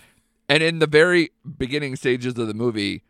[0.49, 3.03] and in the very beginning stages of the movie,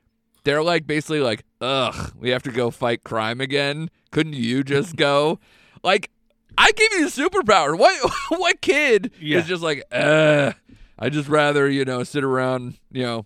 [0.44, 3.90] they're like basically like, ugh, we have to go fight crime again.
[4.12, 5.40] Couldn't you just go?
[5.84, 6.10] Like,
[6.58, 7.78] I give you the superpower.
[7.78, 9.40] What what kid Yeah.
[9.40, 10.54] is just like, uh,
[10.98, 12.78] I just rather you know sit around.
[12.92, 13.26] You know,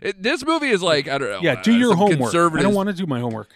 [0.00, 1.40] it, this movie is like I don't know.
[1.42, 2.34] Yeah, uh, do your homework.
[2.34, 3.48] I don't want to do my homework.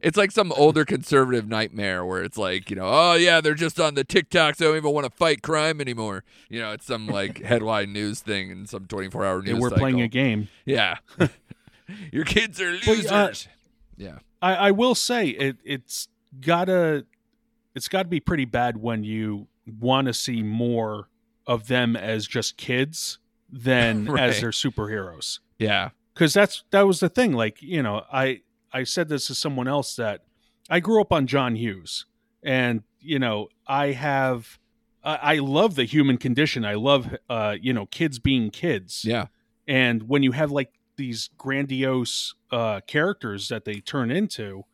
[0.00, 3.78] It's like some older conservative nightmare where it's like, you know, oh yeah, they're just
[3.80, 4.56] on the TikToks.
[4.56, 6.24] They don't even want to fight crime anymore.
[6.48, 9.60] You know, it's some like headline news thing and some 24 hour Yeah, news.
[9.62, 10.48] we're playing a game.
[10.64, 10.96] Yeah.
[12.12, 13.48] Your kids are But, uh, losers.
[13.96, 14.18] yeah.
[14.42, 15.56] I, I will say it.
[15.64, 16.08] It's
[16.40, 17.04] gotta.
[17.74, 19.46] It's got to be pretty bad when you
[19.78, 21.08] want to see more
[21.46, 24.30] of them as just kids than Right.
[24.30, 25.38] as their superheroes.
[25.58, 25.90] Yeah.
[26.14, 28.40] because that's that was the thing like you know i
[28.72, 30.22] i said this to someone else that
[30.68, 32.06] i grew up on john hughes
[32.42, 34.58] and you know i have
[35.04, 39.26] i, I love the human condition i love uh you know kids being kids Yeah.
[39.68, 44.64] and when you have like these grandiose uh characters that they turn into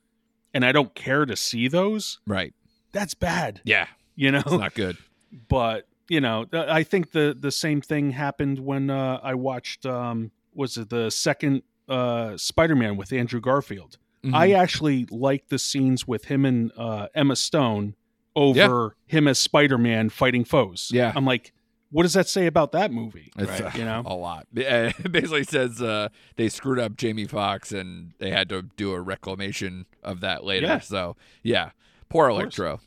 [0.54, 2.54] and i don't care to see those Right.
[2.92, 3.86] that's bad Yeah.
[4.14, 4.96] you know It's not good.
[5.48, 10.30] but you know i think the the same thing happened when uh i watched um
[10.54, 13.98] was it the second uh spider-man with andrew garfield
[14.34, 14.58] i Mhm.
[14.58, 17.94] actually like the scenes with him and uh emma stone
[18.34, 21.12] over him as spider-man fighting foes Yeah.
[21.14, 21.52] i'm like
[21.92, 23.62] what does that say about that movie It's, Right.
[23.74, 24.48] uh, you know a lot.
[24.52, 28.90] Yeah, It basically says uh, they screwed up Jamie Foxx and they had to do
[28.92, 30.66] a reclamation of that later.
[30.66, 30.80] Yeah.
[30.80, 31.70] So, yeah.
[32.08, 32.28] Poor.
[32.28, 32.80] Electro.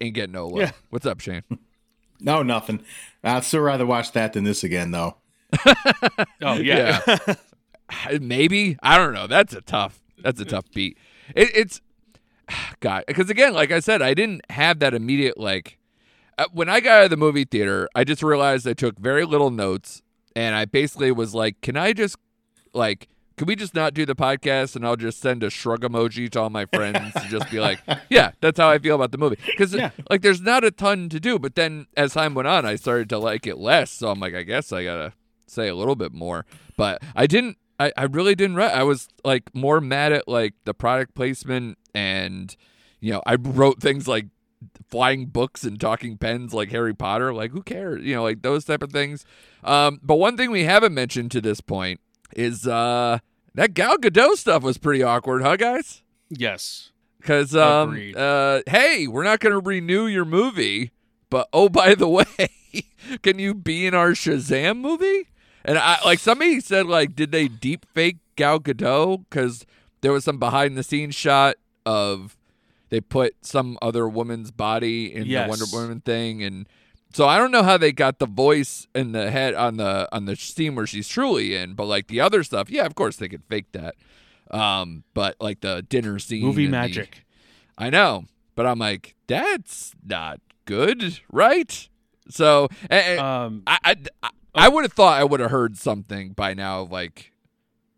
[0.00, 0.58] Ain't getting no love.
[0.58, 0.70] Yeah.
[0.90, 1.44] What's up, Shane?
[2.20, 2.82] No, nothing.
[3.24, 5.16] I'd still rather watch that than this again, though.
[6.42, 7.00] oh yeah,
[8.20, 9.26] Maybe I don't know.
[9.26, 10.00] That's a tough.
[10.22, 10.96] That's a tough beat.
[11.34, 11.80] It, it's
[12.80, 15.78] God, because again, like I said, I didn't have that immediate like
[16.38, 17.88] uh, when I got out of the movie theater.
[17.94, 20.02] I just realized I took very little notes,
[20.36, 22.16] and I basically was like, "Can I just
[22.72, 26.30] like." Can we just not do the podcast and I'll just send a shrug emoji
[26.32, 29.16] to all my friends to just be like, yeah, that's how I feel about the
[29.16, 29.38] movie.
[29.46, 29.90] Because Yeah.
[30.10, 31.38] like, there's not a ton to do.
[31.38, 33.90] But then as time went on, I started to like it less.
[33.90, 35.14] So I'm like, I guess I gotta
[35.46, 36.44] say a little bit more.
[36.76, 37.56] But I didn't.
[37.82, 38.56] I, I really didn't.
[38.56, 42.54] Re- I was like more mad at like the product placement and
[43.00, 44.26] you know I wrote things like
[44.88, 47.32] flying books and talking pens like Harry Potter.
[47.32, 48.04] Like who cares?
[48.04, 49.24] You know, like those type of things.
[49.64, 52.00] Um, but one thing we haven't mentioned to this point
[52.36, 53.18] is uh
[53.54, 56.02] that Gal Gadot stuff was pretty awkward, huh, guys?
[56.30, 60.92] yes Because um, uh, hey, we're not going to renew your movie,
[61.30, 62.48] but oh by the way,
[63.22, 65.28] can you be in our Shazam movie?
[65.64, 69.24] And I like somebody said like, did they deep fake Gal Gadot?
[69.28, 69.64] Because
[70.00, 72.36] there was some behind the scenes shot of
[72.90, 75.44] they put some other woman's body in Yes.
[75.46, 76.66] the Wonder Woman thing, and
[77.14, 80.24] so I don't know how they got the voice in the head on the on
[80.26, 83.28] the scene where she's truly in, but like the other stuff, yeah, of course they
[83.28, 83.94] could fake that.
[84.50, 87.24] Um, but like the dinner scene, movie and the- magic
[87.78, 91.88] I know, but I'm like, that's not good, right?
[92.28, 95.76] So, and, and um I, I, I, I would have thought I would have heard
[95.76, 96.82] something by now.
[96.82, 97.32] Like,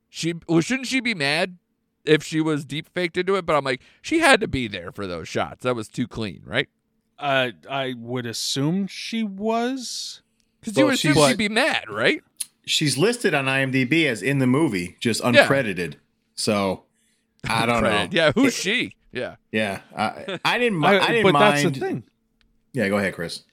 [0.09, 1.59] she, well, shouldn't she be mad
[2.05, 3.45] if she was deep faked into it?
[3.47, 5.63] But I'm like, she had to be there for those shots.
[5.65, 6.69] That was too clean, right?
[7.17, 10.21] uh, i would assume she was
[10.61, 12.23] Because you Well, would assume she'd be mad, right?
[12.67, 15.95] She's listed on IMDb as in the movie, just uncredited.
[16.35, 16.83] So
[17.49, 18.09] I don't know.
[18.11, 18.97] Yeah, who's she?
[19.13, 19.37] Yeah.
[19.53, 20.85] Yeah, I, I didn't.
[20.85, 21.65] I, I- didn't but mind.
[21.67, 22.03] that's the thing
[22.73, 23.45] Yeah, go ahead, Chris.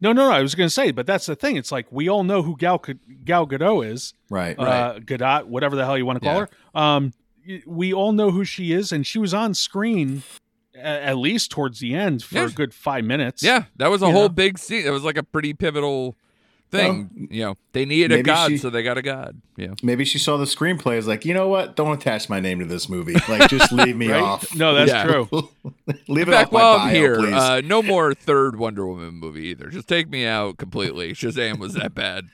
[0.00, 2.24] No no no i was gonna say but that's the thing it's like we all
[2.24, 2.82] know who gal,
[3.24, 4.58] gal gadot is Right.
[4.58, 6.46] uh, Gadot, whatever the hell you want to call Yeah.
[6.74, 6.80] her.
[6.80, 7.12] Um,
[7.66, 10.22] we all know who she is, and she was on screen
[10.74, 12.44] at least towards the end for Yeah.
[12.46, 13.42] a good five minutes.
[13.42, 14.28] Yeah, that was a whole know?
[14.28, 14.86] big scene.
[14.86, 16.16] It was like a pretty pivotal
[16.70, 17.28] thing.
[17.30, 19.40] you know, they needed a god, she- so they got a god.
[19.56, 19.74] Yeah.
[19.82, 20.96] Maybe she saw the screenplay.
[20.96, 21.76] Is like, you know what?
[21.76, 23.14] Don't attach my name to this movie.
[23.28, 24.22] Like, just leave me Right?
[24.22, 24.54] off.
[24.54, 25.04] No, that's Yeah.
[25.04, 25.28] true.
[26.08, 27.32] leave In it fact, off my while bio, I'm here, please.
[27.34, 29.68] uh, no more third Wonder Woman movie either.
[29.68, 31.12] Just take me out completely.
[31.12, 32.26] Shazam was that bad.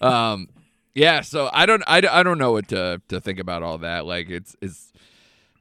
[0.00, 0.48] Um,
[0.94, 4.04] yeah, so I don't I, I don't know what to to think about all that.
[4.06, 4.92] Like it's it's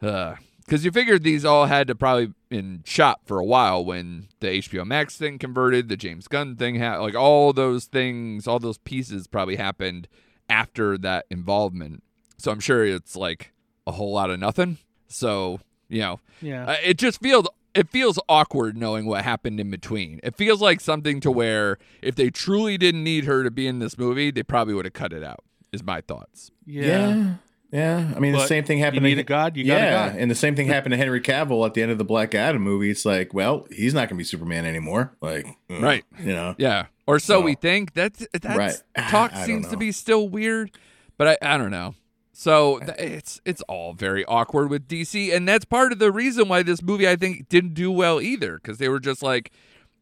[0.01, 0.35] uh
[0.69, 4.47] because you figured these all had to probably in shop for a while when the
[4.47, 8.77] HBO Max thing converted, the James Gunn thing had like all those things, all those
[8.77, 10.07] pieces probably happened
[10.47, 12.03] after that involvement.
[12.37, 13.51] So I'm sure it's like
[13.87, 14.77] a whole lot of nothing.
[15.07, 16.65] So you know, Yeah.
[16.67, 20.19] uh, it just feels it feels awkward knowing what happened in between.
[20.23, 23.79] It feels like something to where if they truly didn't need her to be in
[23.79, 25.43] this movie, they probably would have cut it out.
[25.71, 26.51] Is my thoughts.
[26.65, 26.85] yeah.
[27.15, 27.33] Yeah.
[27.71, 28.13] Yeah.
[28.15, 29.55] I mean, the same thing You happened need to a god.
[29.55, 30.19] You got yeah, a god.
[30.19, 32.61] and the same thing happened to Henry Cavill at the end of the Black Adam
[32.61, 32.89] movie.
[32.89, 35.15] It's like, well, he's not going to be Superman anymore.
[35.21, 36.03] Like, Right.
[36.19, 36.55] You know.
[36.57, 37.93] Yeah, or so So- we think.
[37.93, 38.75] That's that's Right.
[39.09, 40.71] talk I don't seems to be still weird,
[41.17, 41.95] but I I don't know.
[42.33, 46.47] So th- it's it's all very awkward with DC, and that's part of the reason
[46.47, 49.51] why this movie I think didn't do well either, because they were just like,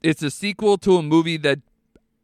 [0.03, 1.59] it's a sequel to a movie that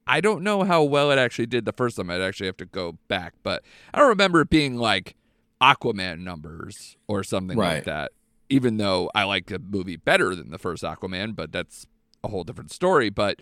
[0.06, 2.10] I don't know how well it actually did the first time.
[2.12, 5.16] I'd actually have to go back, but I don't remember it being like
[5.64, 8.12] Aquaman numbers or something like that.
[8.50, 11.88] Even though I like the movie better than the first Aquaman, but that's
[12.24, 13.10] a whole different story.
[13.10, 13.42] But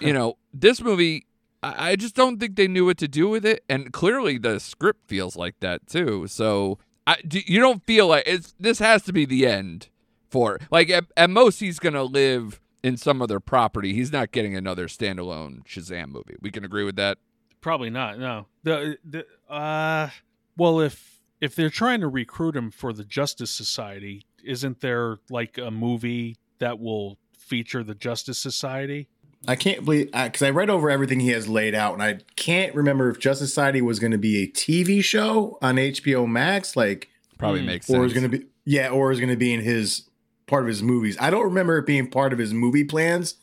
[0.00, 1.26] you know, this movie,
[1.62, 4.60] I, I just don't think they knew what to do with it, and clearly the
[4.60, 6.26] script feels like that too.
[6.28, 9.88] So I, do, you don't feel like it's this has to be the end
[10.30, 13.92] for like at, at most he's gonna live in some other property.
[13.92, 16.36] He's not getting another standalone Shazam movie.
[16.40, 17.18] We can agree with that.
[17.60, 18.18] Probably not.
[18.18, 18.46] No.
[18.62, 20.10] The the uh
[20.56, 25.58] well if if they're trying to recruit him for the Justice Society, isn't there like
[25.58, 29.08] a movie that will feature the Justice Society?
[29.48, 32.72] I can't believe because I read over everything he has laid out, and I can't
[32.76, 37.08] remember if Justice Society was going to be a TV show on HBO Max, like,
[37.38, 37.66] Probably Hmm.
[37.66, 37.98] makes sense.
[37.98, 40.08] or is going to be yeah, or is going to be in his
[40.46, 41.16] part of his movies.
[41.20, 43.34] I don't remember it being part of his movie plans,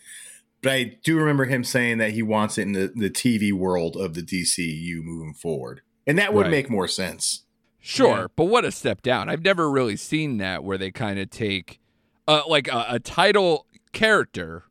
[0.62, 3.98] but I do remember him saying that he wants it in the, the TV world
[3.98, 6.52] of the DCU moving forward, and that would Right.
[6.52, 7.44] make more sense.
[7.80, 8.28] Sure, Yeah.
[8.36, 9.30] but what a step down.
[9.30, 11.80] I've never really seen that where they kind of take
[12.28, 14.64] uh, like a, a title character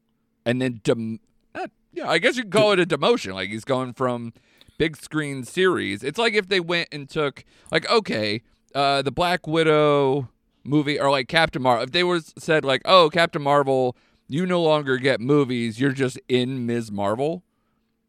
[0.45, 1.21] and then dem-
[1.55, 3.35] not, yeah, I guess you could call it a demotion.
[3.35, 4.33] Like he's going from
[4.79, 6.03] big screen series.
[6.05, 8.43] It's like if they went and took like okay,
[8.75, 10.29] uh, the Black Widow
[10.63, 11.85] movie or like Captain Marvel.
[11.85, 13.97] If they was said like, "Oh, Captain Marvel,
[14.29, 15.81] you no longer get movies.
[15.81, 16.93] You're just in Ms.
[16.93, 17.43] Marvel."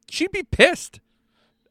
[0.09, 0.99] She'd be pissed.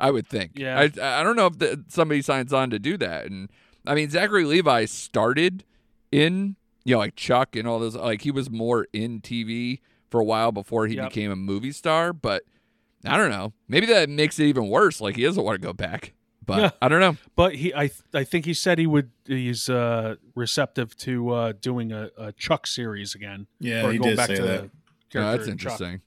[0.00, 0.52] I would think.
[0.54, 0.78] Yeah.
[0.78, 0.84] I
[1.20, 3.26] I don't know if the, somebody signs on to do that.
[3.26, 3.50] And
[3.87, 5.64] I mean, Zachary Levi started
[6.12, 7.96] in you know like Chuck and all those.
[7.96, 9.80] Like he was more in TV
[10.11, 11.11] for a while before he Yep.
[11.11, 12.12] became a movie star.
[12.12, 12.44] But
[13.04, 13.52] I don't know.
[13.68, 15.00] Maybe that makes it even worse.
[15.00, 16.14] Like he doesn't want to go back.
[16.46, 16.70] But Yeah.
[16.80, 17.16] I don't know.
[17.37, 21.92] But he I I think he said he would he's uh receptive to uh doing
[21.92, 23.46] a, a Chuck series again.
[23.61, 24.70] Yeah, or he going did back say to that.
[25.12, 25.92] the No, that's interesting.
[25.94, 26.00] Chuck.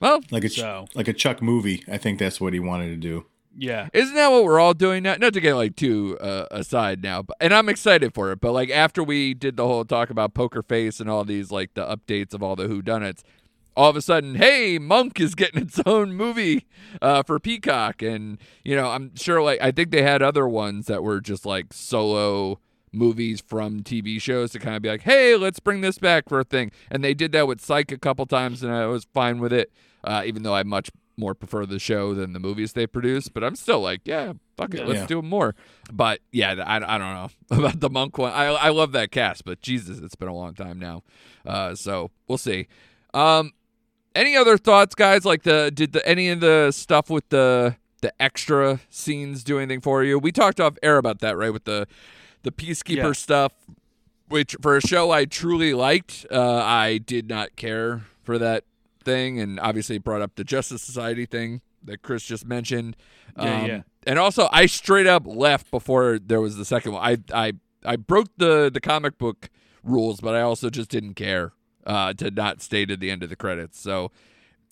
[0.00, 1.84] Well, Like a Ch- So like a Chuck movie.
[1.90, 3.26] I think that's what he wanted to do.
[3.56, 3.88] yeah.
[3.92, 5.14] Isn't that what we're all doing now?
[5.18, 8.40] Not to get like too uh, aside now, but and I'm excited for it.
[8.40, 11.74] But like after we did the whole talk about Poker Face and all these like
[11.74, 13.22] the updates of all the Who Whodunits,
[13.76, 16.66] all of a sudden, hey, Monk is getting its own movie
[17.02, 20.86] uh, for Peacock, and you know I'm sure like I think they had other ones
[20.86, 22.58] that were just like solo
[22.94, 26.40] movies from TV shows to kind of be like, hey, let's bring this back for
[26.40, 29.38] a thing, and they did that with Psych a couple times, and I was fine
[29.40, 29.72] with it,
[30.04, 33.28] uh, even though I much more prefer the show than the movies they produce.
[33.28, 35.06] But I'm still like, yeah, fuck it, let's Yeah.
[35.06, 35.54] do more.
[35.92, 37.30] But yeah, I, I don't know
[37.64, 38.32] about the monk one.
[38.32, 41.02] I I love that cast, but Jesus, it's been a long time now.
[41.46, 42.66] Uh, so we'll see.
[43.12, 43.52] Um,
[44.16, 45.24] any other thoughts, guys?
[45.24, 49.80] Like the did the any of the stuff with the the extra scenes do anything
[49.80, 50.18] for you?
[50.18, 51.52] We talked off air about that, right?
[51.52, 51.86] With the
[52.44, 53.12] the peacekeeper Yeah.
[53.12, 53.52] stuff,
[54.28, 58.64] which for a show I truly liked, uh, I did not care for that
[59.04, 62.96] thing, and obviously brought up the Justice Society thing that Chris just mentioned.
[63.36, 63.82] Yeah, Um, yeah.
[64.06, 67.02] And also, I straight up left before there was the second one.
[67.02, 67.52] I I
[67.84, 69.50] I broke the the comic book
[69.82, 71.52] rules, but I also just didn't care
[71.86, 73.78] uh, to not stay to the end of the credits.
[73.80, 74.10] So,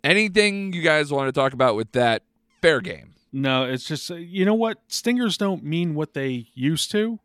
[0.05, 2.23] anything you guys want to talk about with that?
[2.61, 3.11] Fair game.
[3.33, 4.79] No, it's just uh, you know what?
[4.89, 7.19] Stingers don't mean what they used to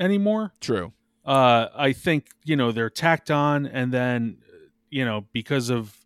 [0.00, 0.52] anymore.
[0.60, 0.92] True.
[1.24, 4.38] Uh, I think you know they're tacked on, and then
[4.90, 5.96] you know because of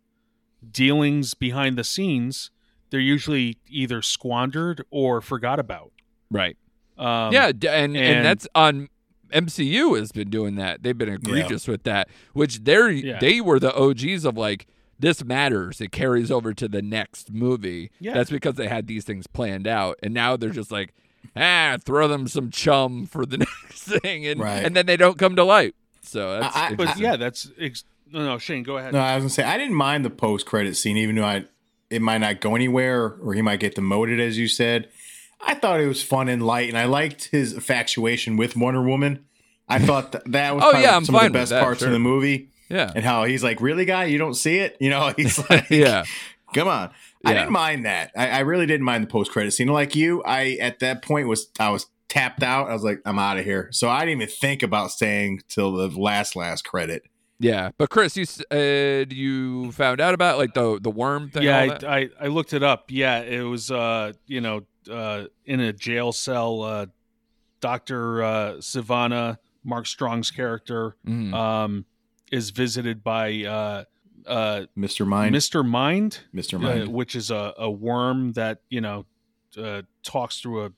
[0.71, 2.51] dealings behind the scenes,
[2.89, 5.91] they're usually either squandered or forgot about.
[6.29, 6.57] Right.
[6.97, 8.89] Um, yeah, and, and and- that's on
[9.31, 10.83] MCU has been doing that.
[10.83, 13.19] They've been egregious with that, which they're Yeah.
[13.19, 14.67] they were the OGs of like
[14.99, 15.81] this matters.
[15.81, 17.91] It carries over to the next movie.
[17.99, 18.13] Yeah.
[18.13, 20.93] That's because they had these things planned out, and now they're just like,
[21.35, 23.37] ah, throw them some chum for the
[23.69, 24.63] next thing, and Right.
[24.65, 25.75] and then they don't come to light.
[26.01, 28.37] So that's I- I- but yeah, that's ex- no, no.
[28.37, 28.93] Shane, go ahead.
[28.93, 31.45] No, I was gonna say I didn't mind the post credit scene, even though I
[31.89, 34.89] it might not go anywhere or he might get demoted, as you said.
[35.47, 39.25] I thought it was fun and light, and I liked his infatuation with Wonder Woman.
[39.67, 41.89] I thought th- that was Oh, probably yeah, some of the best that, parts sure.
[41.89, 42.91] of the movie, Yeah.
[42.95, 46.05] and how he's like, "Really, guy, you don't see it?" You know, he's like, yeah.
[46.53, 46.91] Come on.
[47.25, 48.11] I didn't mind that.
[48.15, 49.67] I, I really didn't mind the post credit scene.
[49.67, 52.69] Like you, I at that point was I was tapped out.
[52.69, 53.69] I was like, I'm out of here.
[53.71, 57.03] So I didn't even think about staying till the last last credit.
[57.39, 57.71] Yeah.
[57.77, 61.43] But Chris, you s- uh, you found out about like the the worm thing?
[61.43, 61.77] yeah.
[61.83, 62.85] I, I I looked it up.
[62.89, 66.61] Yeah, it was uh you know uh in a jail cell.
[66.61, 66.85] Uh,
[67.61, 71.33] Doctor uh, Sivana, Mark Strong's character, Mhm.
[71.33, 71.85] um,
[72.31, 73.43] is visited by
[74.27, 75.05] uh, uh, Mr.
[75.05, 75.35] Mind.
[75.35, 75.65] Mr.
[75.65, 76.55] Mind, Mr.
[76.55, 76.87] uh, Mind.
[76.89, 79.05] which is a, a worm that you know
[79.57, 80.71] uh, talks through a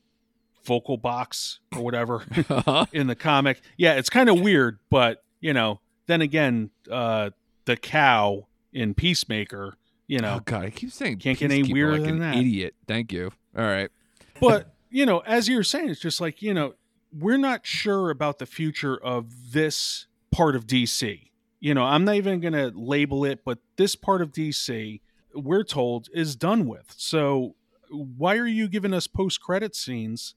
[0.66, 2.86] vocal box or whatever Uh-huh.
[2.91, 3.62] in the comic.
[3.78, 7.30] Yeah, it's kind of weird, but you know, then again, uh,
[7.66, 9.76] the cow in Peacemaker,
[10.08, 12.36] you know, oh god, I keep saying Can't get any weirder like than an that.
[12.38, 12.76] Idiot.
[12.88, 13.32] Thank you.
[13.58, 13.89] All right.
[14.41, 16.74] but you know, as you're saying, it's just like you know,
[17.18, 21.30] we're not sure about the future of this part of DC.
[21.60, 25.01] You know, I'm not even going to label it, but this part of DC,
[25.34, 26.93] we're told, is done with.
[26.97, 27.55] So
[27.89, 30.36] why are you giving us post credit scenes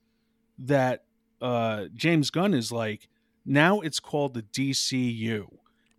[0.57, 1.03] that
[1.41, 3.07] uh, James Gunn is like?
[3.45, 5.47] Now it's called the DCU,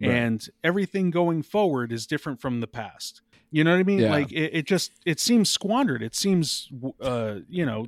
[0.00, 0.10] Right.
[0.10, 3.22] and everything going forward is different from the past.
[3.52, 4.00] You know what I mean?
[4.00, 4.10] Yeah.
[4.10, 6.02] Like it, it just it seems squandered.
[6.02, 6.68] It seems
[7.00, 7.86] uh, you know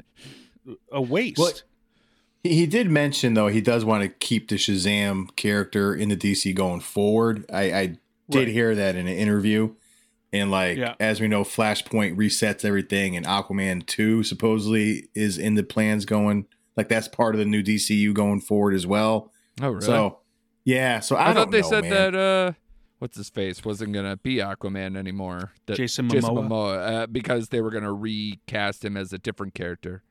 [0.93, 1.39] a waste.
[1.39, 1.53] Well,
[2.45, 6.17] He, he did mention though he does want to keep the Shazam character in the
[6.17, 7.45] DC going forward.
[7.53, 7.87] I, I
[8.31, 8.49] did Right.
[8.49, 9.75] hear that in an interview.
[10.33, 10.95] And like Yeah.
[11.01, 16.47] as we know, Flashpoint resets everything, and Aquaman two supposedly is in the plans going.
[16.77, 19.33] Like that's part of the new DCU going forward as well.
[19.63, 19.87] Oh really?
[19.87, 20.19] So
[20.65, 21.91] yeah, so I, I, don't thought they know, said man.
[21.93, 22.53] that uh
[22.99, 25.53] what's his face wasn't gonna be Aquaman anymore.
[25.67, 26.49] That Jason Jason Momoa.
[26.49, 30.03] Momoa uh, because they were gonna recast him as a different character.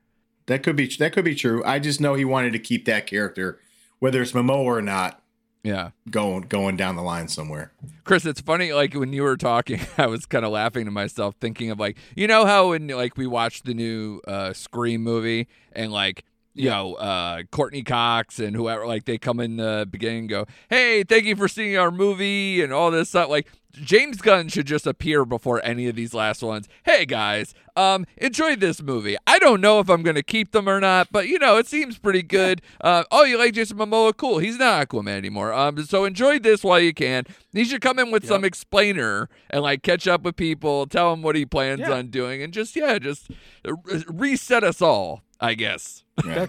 [0.46, 1.62] That could be that could be true.
[1.64, 3.60] I just know he wanted to keep that character,
[3.98, 5.22] whether it's Momoa or not,
[5.62, 5.90] Yeah.
[6.10, 7.72] going going down the line somewhere.
[8.04, 8.72] Chris, it's funny.
[8.72, 11.96] Like when you were talking, I was kind of laughing to myself, thinking of like,
[12.14, 16.68] you know how when like we watched the new uh, Scream movie and like, you
[16.68, 21.02] know, uh, Courteney Cox and whoever, like they come in the beginning and go, "Hey,
[21.02, 23.28] thank you for seeing our movie" and all this stuff.
[23.28, 26.68] Like James Gunn should just appear before any of these last ones.
[26.84, 29.16] Hey guys, um, enjoyed this movie.
[29.26, 31.98] I don't know if I'm gonna keep them or not, but you know, it seems
[31.98, 32.62] pretty good.
[32.80, 34.16] Uh, oh, you like Jason Momoa?
[34.16, 34.38] Cool.
[34.38, 35.52] He's not Aquaman anymore.
[35.52, 37.24] Um, so enjoy this while you can.
[37.52, 41.22] He should come in with some explainer and like catch up with people, tell him
[41.22, 41.92] what he plans Yeah.
[41.92, 43.30] on doing, and just yeah, just
[43.66, 45.22] uh, re- reset us all.
[45.40, 46.04] I guess.
[46.24, 46.46] Yeah.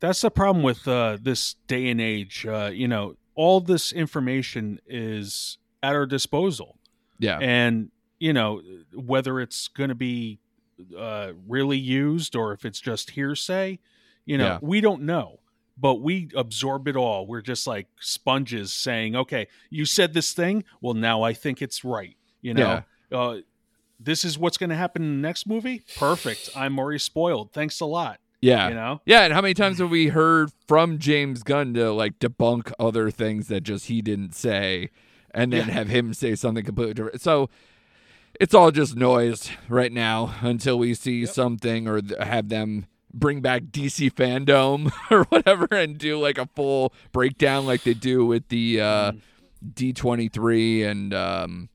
[0.00, 2.44] That's the problem with uh, this day and age.
[2.44, 6.78] Uh, you know, all this information is at our disposal,
[7.18, 7.38] Yeah.
[7.40, 8.62] and you know
[8.94, 10.38] whether it's going to be
[10.98, 13.78] uh, really used or if it's just hearsay.
[14.26, 14.58] You know, Yeah.
[14.62, 15.40] we don't know,
[15.76, 17.26] but we absorb it all.
[17.26, 20.64] We're just like sponges, saying, "Okay, you said this thing.
[20.80, 22.82] Well, now I think it's right." You know.
[23.12, 23.38] Uh,
[24.00, 25.82] this is what's going to happen in the next movie.
[25.96, 26.50] Perfect.
[26.56, 27.52] I'm already spoiled.
[27.52, 28.18] Thanks a lot.
[28.40, 28.68] Yeah.
[28.68, 29.00] You know.
[29.06, 33.10] Yeah, and how many times have we heard from James Gunn to like debunk other
[33.10, 34.90] things that just he didn't say
[35.34, 35.74] and then Yeah.
[35.74, 37.20] have him say something completely different?
[37.20, 37.50] So
[38.40, 43.40] it's all just noise right now until we see something or th- have them bring
[43.40, 48.48] back DC fandom or whatever and do like a full breakdown like they do with
[48.48, 49.12] the uh
[49.78, 51.68] D23 and um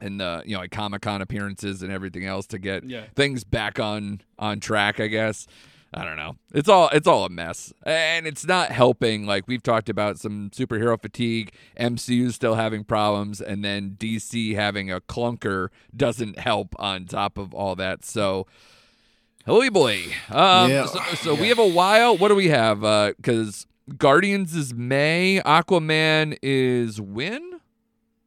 [0.00, 3.04] and the you know like Comic Con appearances and everything else to get Yeah.
[3.14, 5.46] things back on on track i guess
[5.94, 6.36] i don't know.
[6.52, 7.72] It's all it's all a mess.
[7.84, 9.24] And it's not helping.
[9.26, 14.90] Like we've talked about some superhero fatigue mcu still having problems and then dc having
[14.90, 18.04] a clunker doesn't help on top of all that.
[18.04, 18.46] So
[19.46, 20.02] holy boy.
[20.30, 20.86] Um Yeah.
[20.86, 22.16] so, so we have a while.
[22.16, 22.84] What do we have?
[22.84, 23.66] Uh because
[23.96, 25.40] guardians is may.
[25.46, 27.60] Aquaman is when?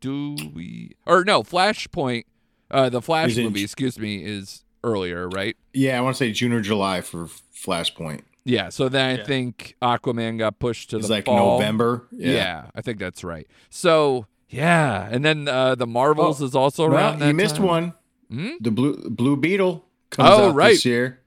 [0.02, 2.24] Do we or no flashpoint
[2.72, 6.18] uh the flash Is in- movie excuse me is earlier right Yeah, I want to
[6.18, 8.22] say June or July for Flashpoint.
[8.46, 9.26] yeah so then i Yeah.
[9.26, 11.60] think aquaman got pushed to It's the like fall.
[11.60, 12.08] November.
[12.12, 12.68] yeah.
[12.76, 16.98] i think that's right so yeah and then uh the marvels Oh, is also Well,
[16.98, 17.66] around that you missed time.
[17.66, 17.94] one.
[18.32, 18.50] Hmm?
[18.62, 20.70] The blue Blue Beetle comes Oh, out right.
[20.72, 21.20] this year.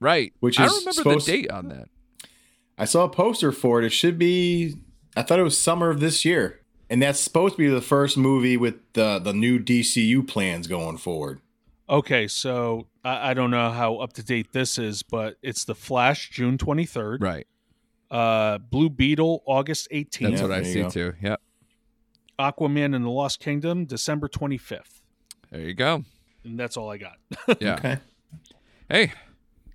[0.00, 1.88] right Which i is don't remember supposed- the date on that
[2.76, 3.84] I saw a poster for it.
[3.86, 4.74] It should be.
[5.16, 6.58] I thought it was summer of this year,
[6.90, 10.96] and that's supposed to be the first movie with the the new DCU plans going
[10.96, 11.40] forward.
[11.88, 15.74] Okay, so I, I don't know how up to date this is, but it's the
[15.74, 17.20] Flash, June twenty third.
[17.22, 17.46] right
[18.10, 20.30] Uh, Blue Beetle, August eighteenth.
[20.32, 20.88] that's Yeah, what i see go.
[20.90, 21.40] too yep
[22.38, 25.02] Aquaman and the Lost Kingdom, December twenty fifth.
[25.50, 26.04] there you go
[26.44, 27.16] And that's all I got.
[27.60, 27.98] yeah Okay.
[28.88, 29.12] hey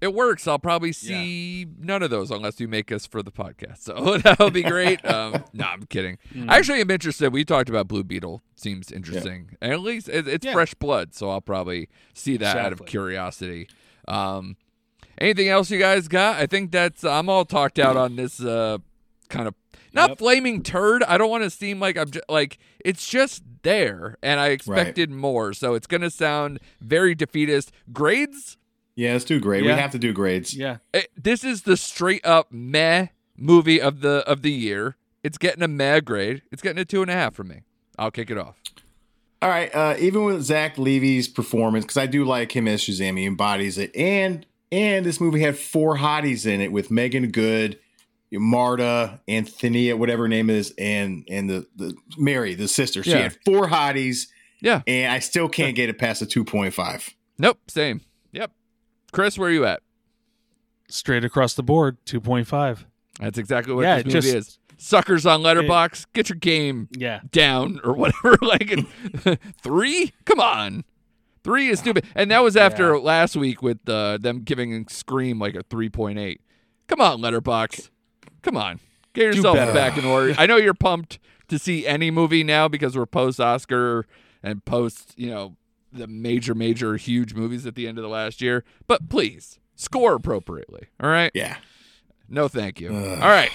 [0.01, 0.47] it works.
[0.47, 3.79] I'll probably see none of those unless you make us for the podcast.
[3.89, 5.03] So that would be great.
[5.09, 6.17] um, no, I'm kidding.
[6.33, 6.49] Mm.
[6.49, 7.33] Actually, I'm interested.
[7.33, 8.41] We talked about Blue Beetle.
[8.55, 9.57] Seems interesting.
[9.61, 10.53] And at least it, it's Yeah.
[10.53, 13.67] fresh blood, so I'll probably see that out of curiosity.
[14.07, 14.55] Um,
[15.17, 16.37] anything else you guys got?
[16.39, 18.77] I think that's I'm all talked out on this uh,
[19.29, 19.55] kind of
[19.93, 20.17] not Yep.
[20.19, 21.03] flaming turd.
[21.03, 25.09] I don't want to seem like I'm just, like it's just there, and I expected
[25.09, 25.53] more.
[25.53, 27.71] So it's gonna sound very defeatist.
[27.91, 28.57] Grades
[28.99, 29.63] Yeah, let's do grade.
[29.63, 29.75] Yeah.
[29.75, 30.53] We have to do grades.
[30.53, 30.77] Yeah.
[30.93, 34.97] it, this is the straight up meh movie of the of the year.
[35.23, 36.41] It's getting a meh grade.
[36.51, 37.61] It's getting a two and a half from me.
[37.97, 38.57] I'll kick it off.
[39.41, 39.73] All right.
[39.73, 43.77] Uh, even with Zach Levi's performance, because I do like him as Shazam, he embodies
[43.77, 47.79] it, and and this movie had four hotties in it with Meagan Good,
[48.33, 53.01] Marta, Anthony, whatever her name is, and and the the Mary, the sister.
[53.01, 53.19] She Yeah.
[53.23, 54.27] had four hotties,
[54.61, 54.81] Yeah.
[54.85, 57.09] and I still can't get it past a two point five.
[57.37, 57.59] Nope.
[57.69, 58.01] Same.
[59.11, 59.81] Chris, where are you at?
[60.87, 62.85] Straight across the board, 2.5.
[63.19, 64.59] That's exactly what Yeah, this movie just- is.
[64.81, 66.05] Suckers on Letterboxd.
[66.13, 67.19] Get your game Yeah.
[67.31, 68.37] down or whatever.
[68.41, 68.73] like
[69.61, 70.13] three?
[70.23, 70.85] Come on.
[71.43, 72.05] Three is stupid.
[72.15, 72.99] And that was after Yeah.
[73.01, 76.37] last week with uh, them giving a Scream like a 3.8.
[76.87, 77.89] Come on, Letterboxd.
[78.41, 78.79] Come on.
[79.13, 80.33] Get yourself back in order.
[80.37, 84.05] I know you're pumped to see any movie now because we're post Oscar
[84.41, 85.57] and post, you know,
[85.91, 88.63] the major, major, huge movies at the end of the last year.
[88.87, 90.87] But please score appropriately.
[90.99, 91.31] All right.
[91.33, 91.57] Yeah.
[92.27, 92.89] No, thank you.
[92.95, 93.19] Ugh.
[93.21, 93.51] All right.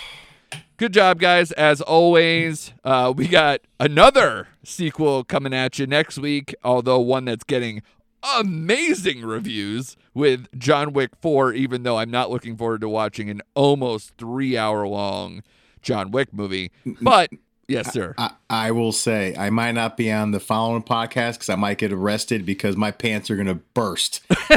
[0.77, 1.53] Good job, guys.
[1.53, 7.45] As always, uh, we got another sequel coming at you next week, although one that's
[7.45, 7.83] getting
[8.37, 13.43] amazing reviews with John Wick 4, even though I'm not looking forward to watching an
[13.55, 15.43] almost three hour long
[15.83, 16.73] John Wick movie.
[17.01, 17.31] But,
[17.69, 18.15] yes, sir.
[18.19, 21.79] I, I will say I might not be on the following podcast because I might
[21.79, 24.23] get arrested because my pants are gonna burst.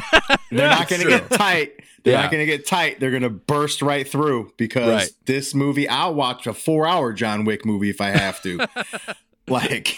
[0.51, 1.73] They're not gonna get tight.
[2.03, 2.21] They're Yeah.
[2.21, 2.99] not gonna get tight.
[2.99, 5.09] They're gonna burst right through because Right.
[5.25, 5.87] this movie.
[5.89, 8.65] I'll watch a four-hour John Wick movie if I have to.
[9.47, 9.95] like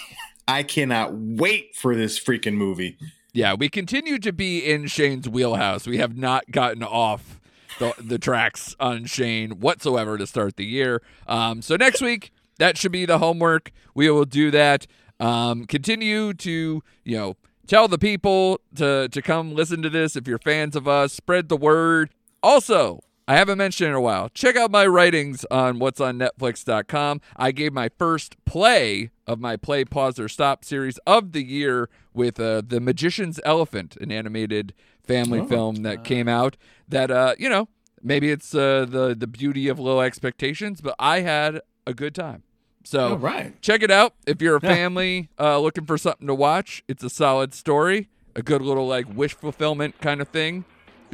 [0.47, 2.97] I cannot wait for this freaking movie.
[3.33, 5.85] Yeah, we continue to be in Shane's wheelhouse.
[5.85, 7.39] We have not gotten off
[7.77, 11.03] the, the tracks on Shane whatsoever to start the year.
[11.27, 13.71] Um, so next week, that should be the homework.
[13.95, 14.85] We will do that.
[15.19, 17.35] Um, continue to, you know,
[17.67, 21.11] tell the people to, to come listen to this if you're fans of us.
[21.13, 22.11] Spread the word.
[22.41, 24.29] Also, I haven't mentioned in a while.
[24.29, 27.21] Check out my writings on what's on Netflix.com.
[27.35, 31.89] I gave my first play of my play pause or stop series of the year
[32.13, 35.45] with uh, The Magician's Elephant, an animated family Oh.
[35.45, 36.55] film that came out
[36.87, 37.67] that uh, you know,
[38.01, 42.43] maybe it's uh, the the beauty of low expectations, but I had a good time.
[42.83, 43.59] So right.
[43.61, 44.73] check it out if you're a Yeah.
[44.73, 46.83] family uh, looking for something to watch.
[46.87, 50.65] It's a solid story, a good little like wish fulfillment kind of thing.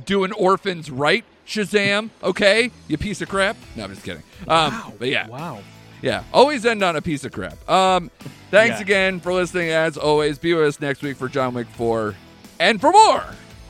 [0.06, 2.10] Doing orphans right, Shazam.
[2.24, 3.56] Okay, you piece of crap.
[3.76, 4.24] No, I'm just kidding.
[4.48, 5.60] Um, but yeah, Wow.
[6.02, 6.24] yeah.
[6.34, 7.70] Always end on a piece of crap.
[7.70, 8.12] Um,
[8.52, 8.82] thanks Yeah.
[8.82, 9.70] again for listening.
[9.70, 12.14] As always, be with us next week for John Wick 4
[12.60, 13.24] and for more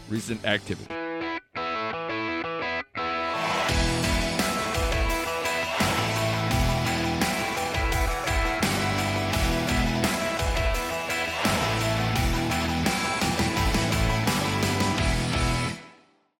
[0.10, 0.94] recent activity.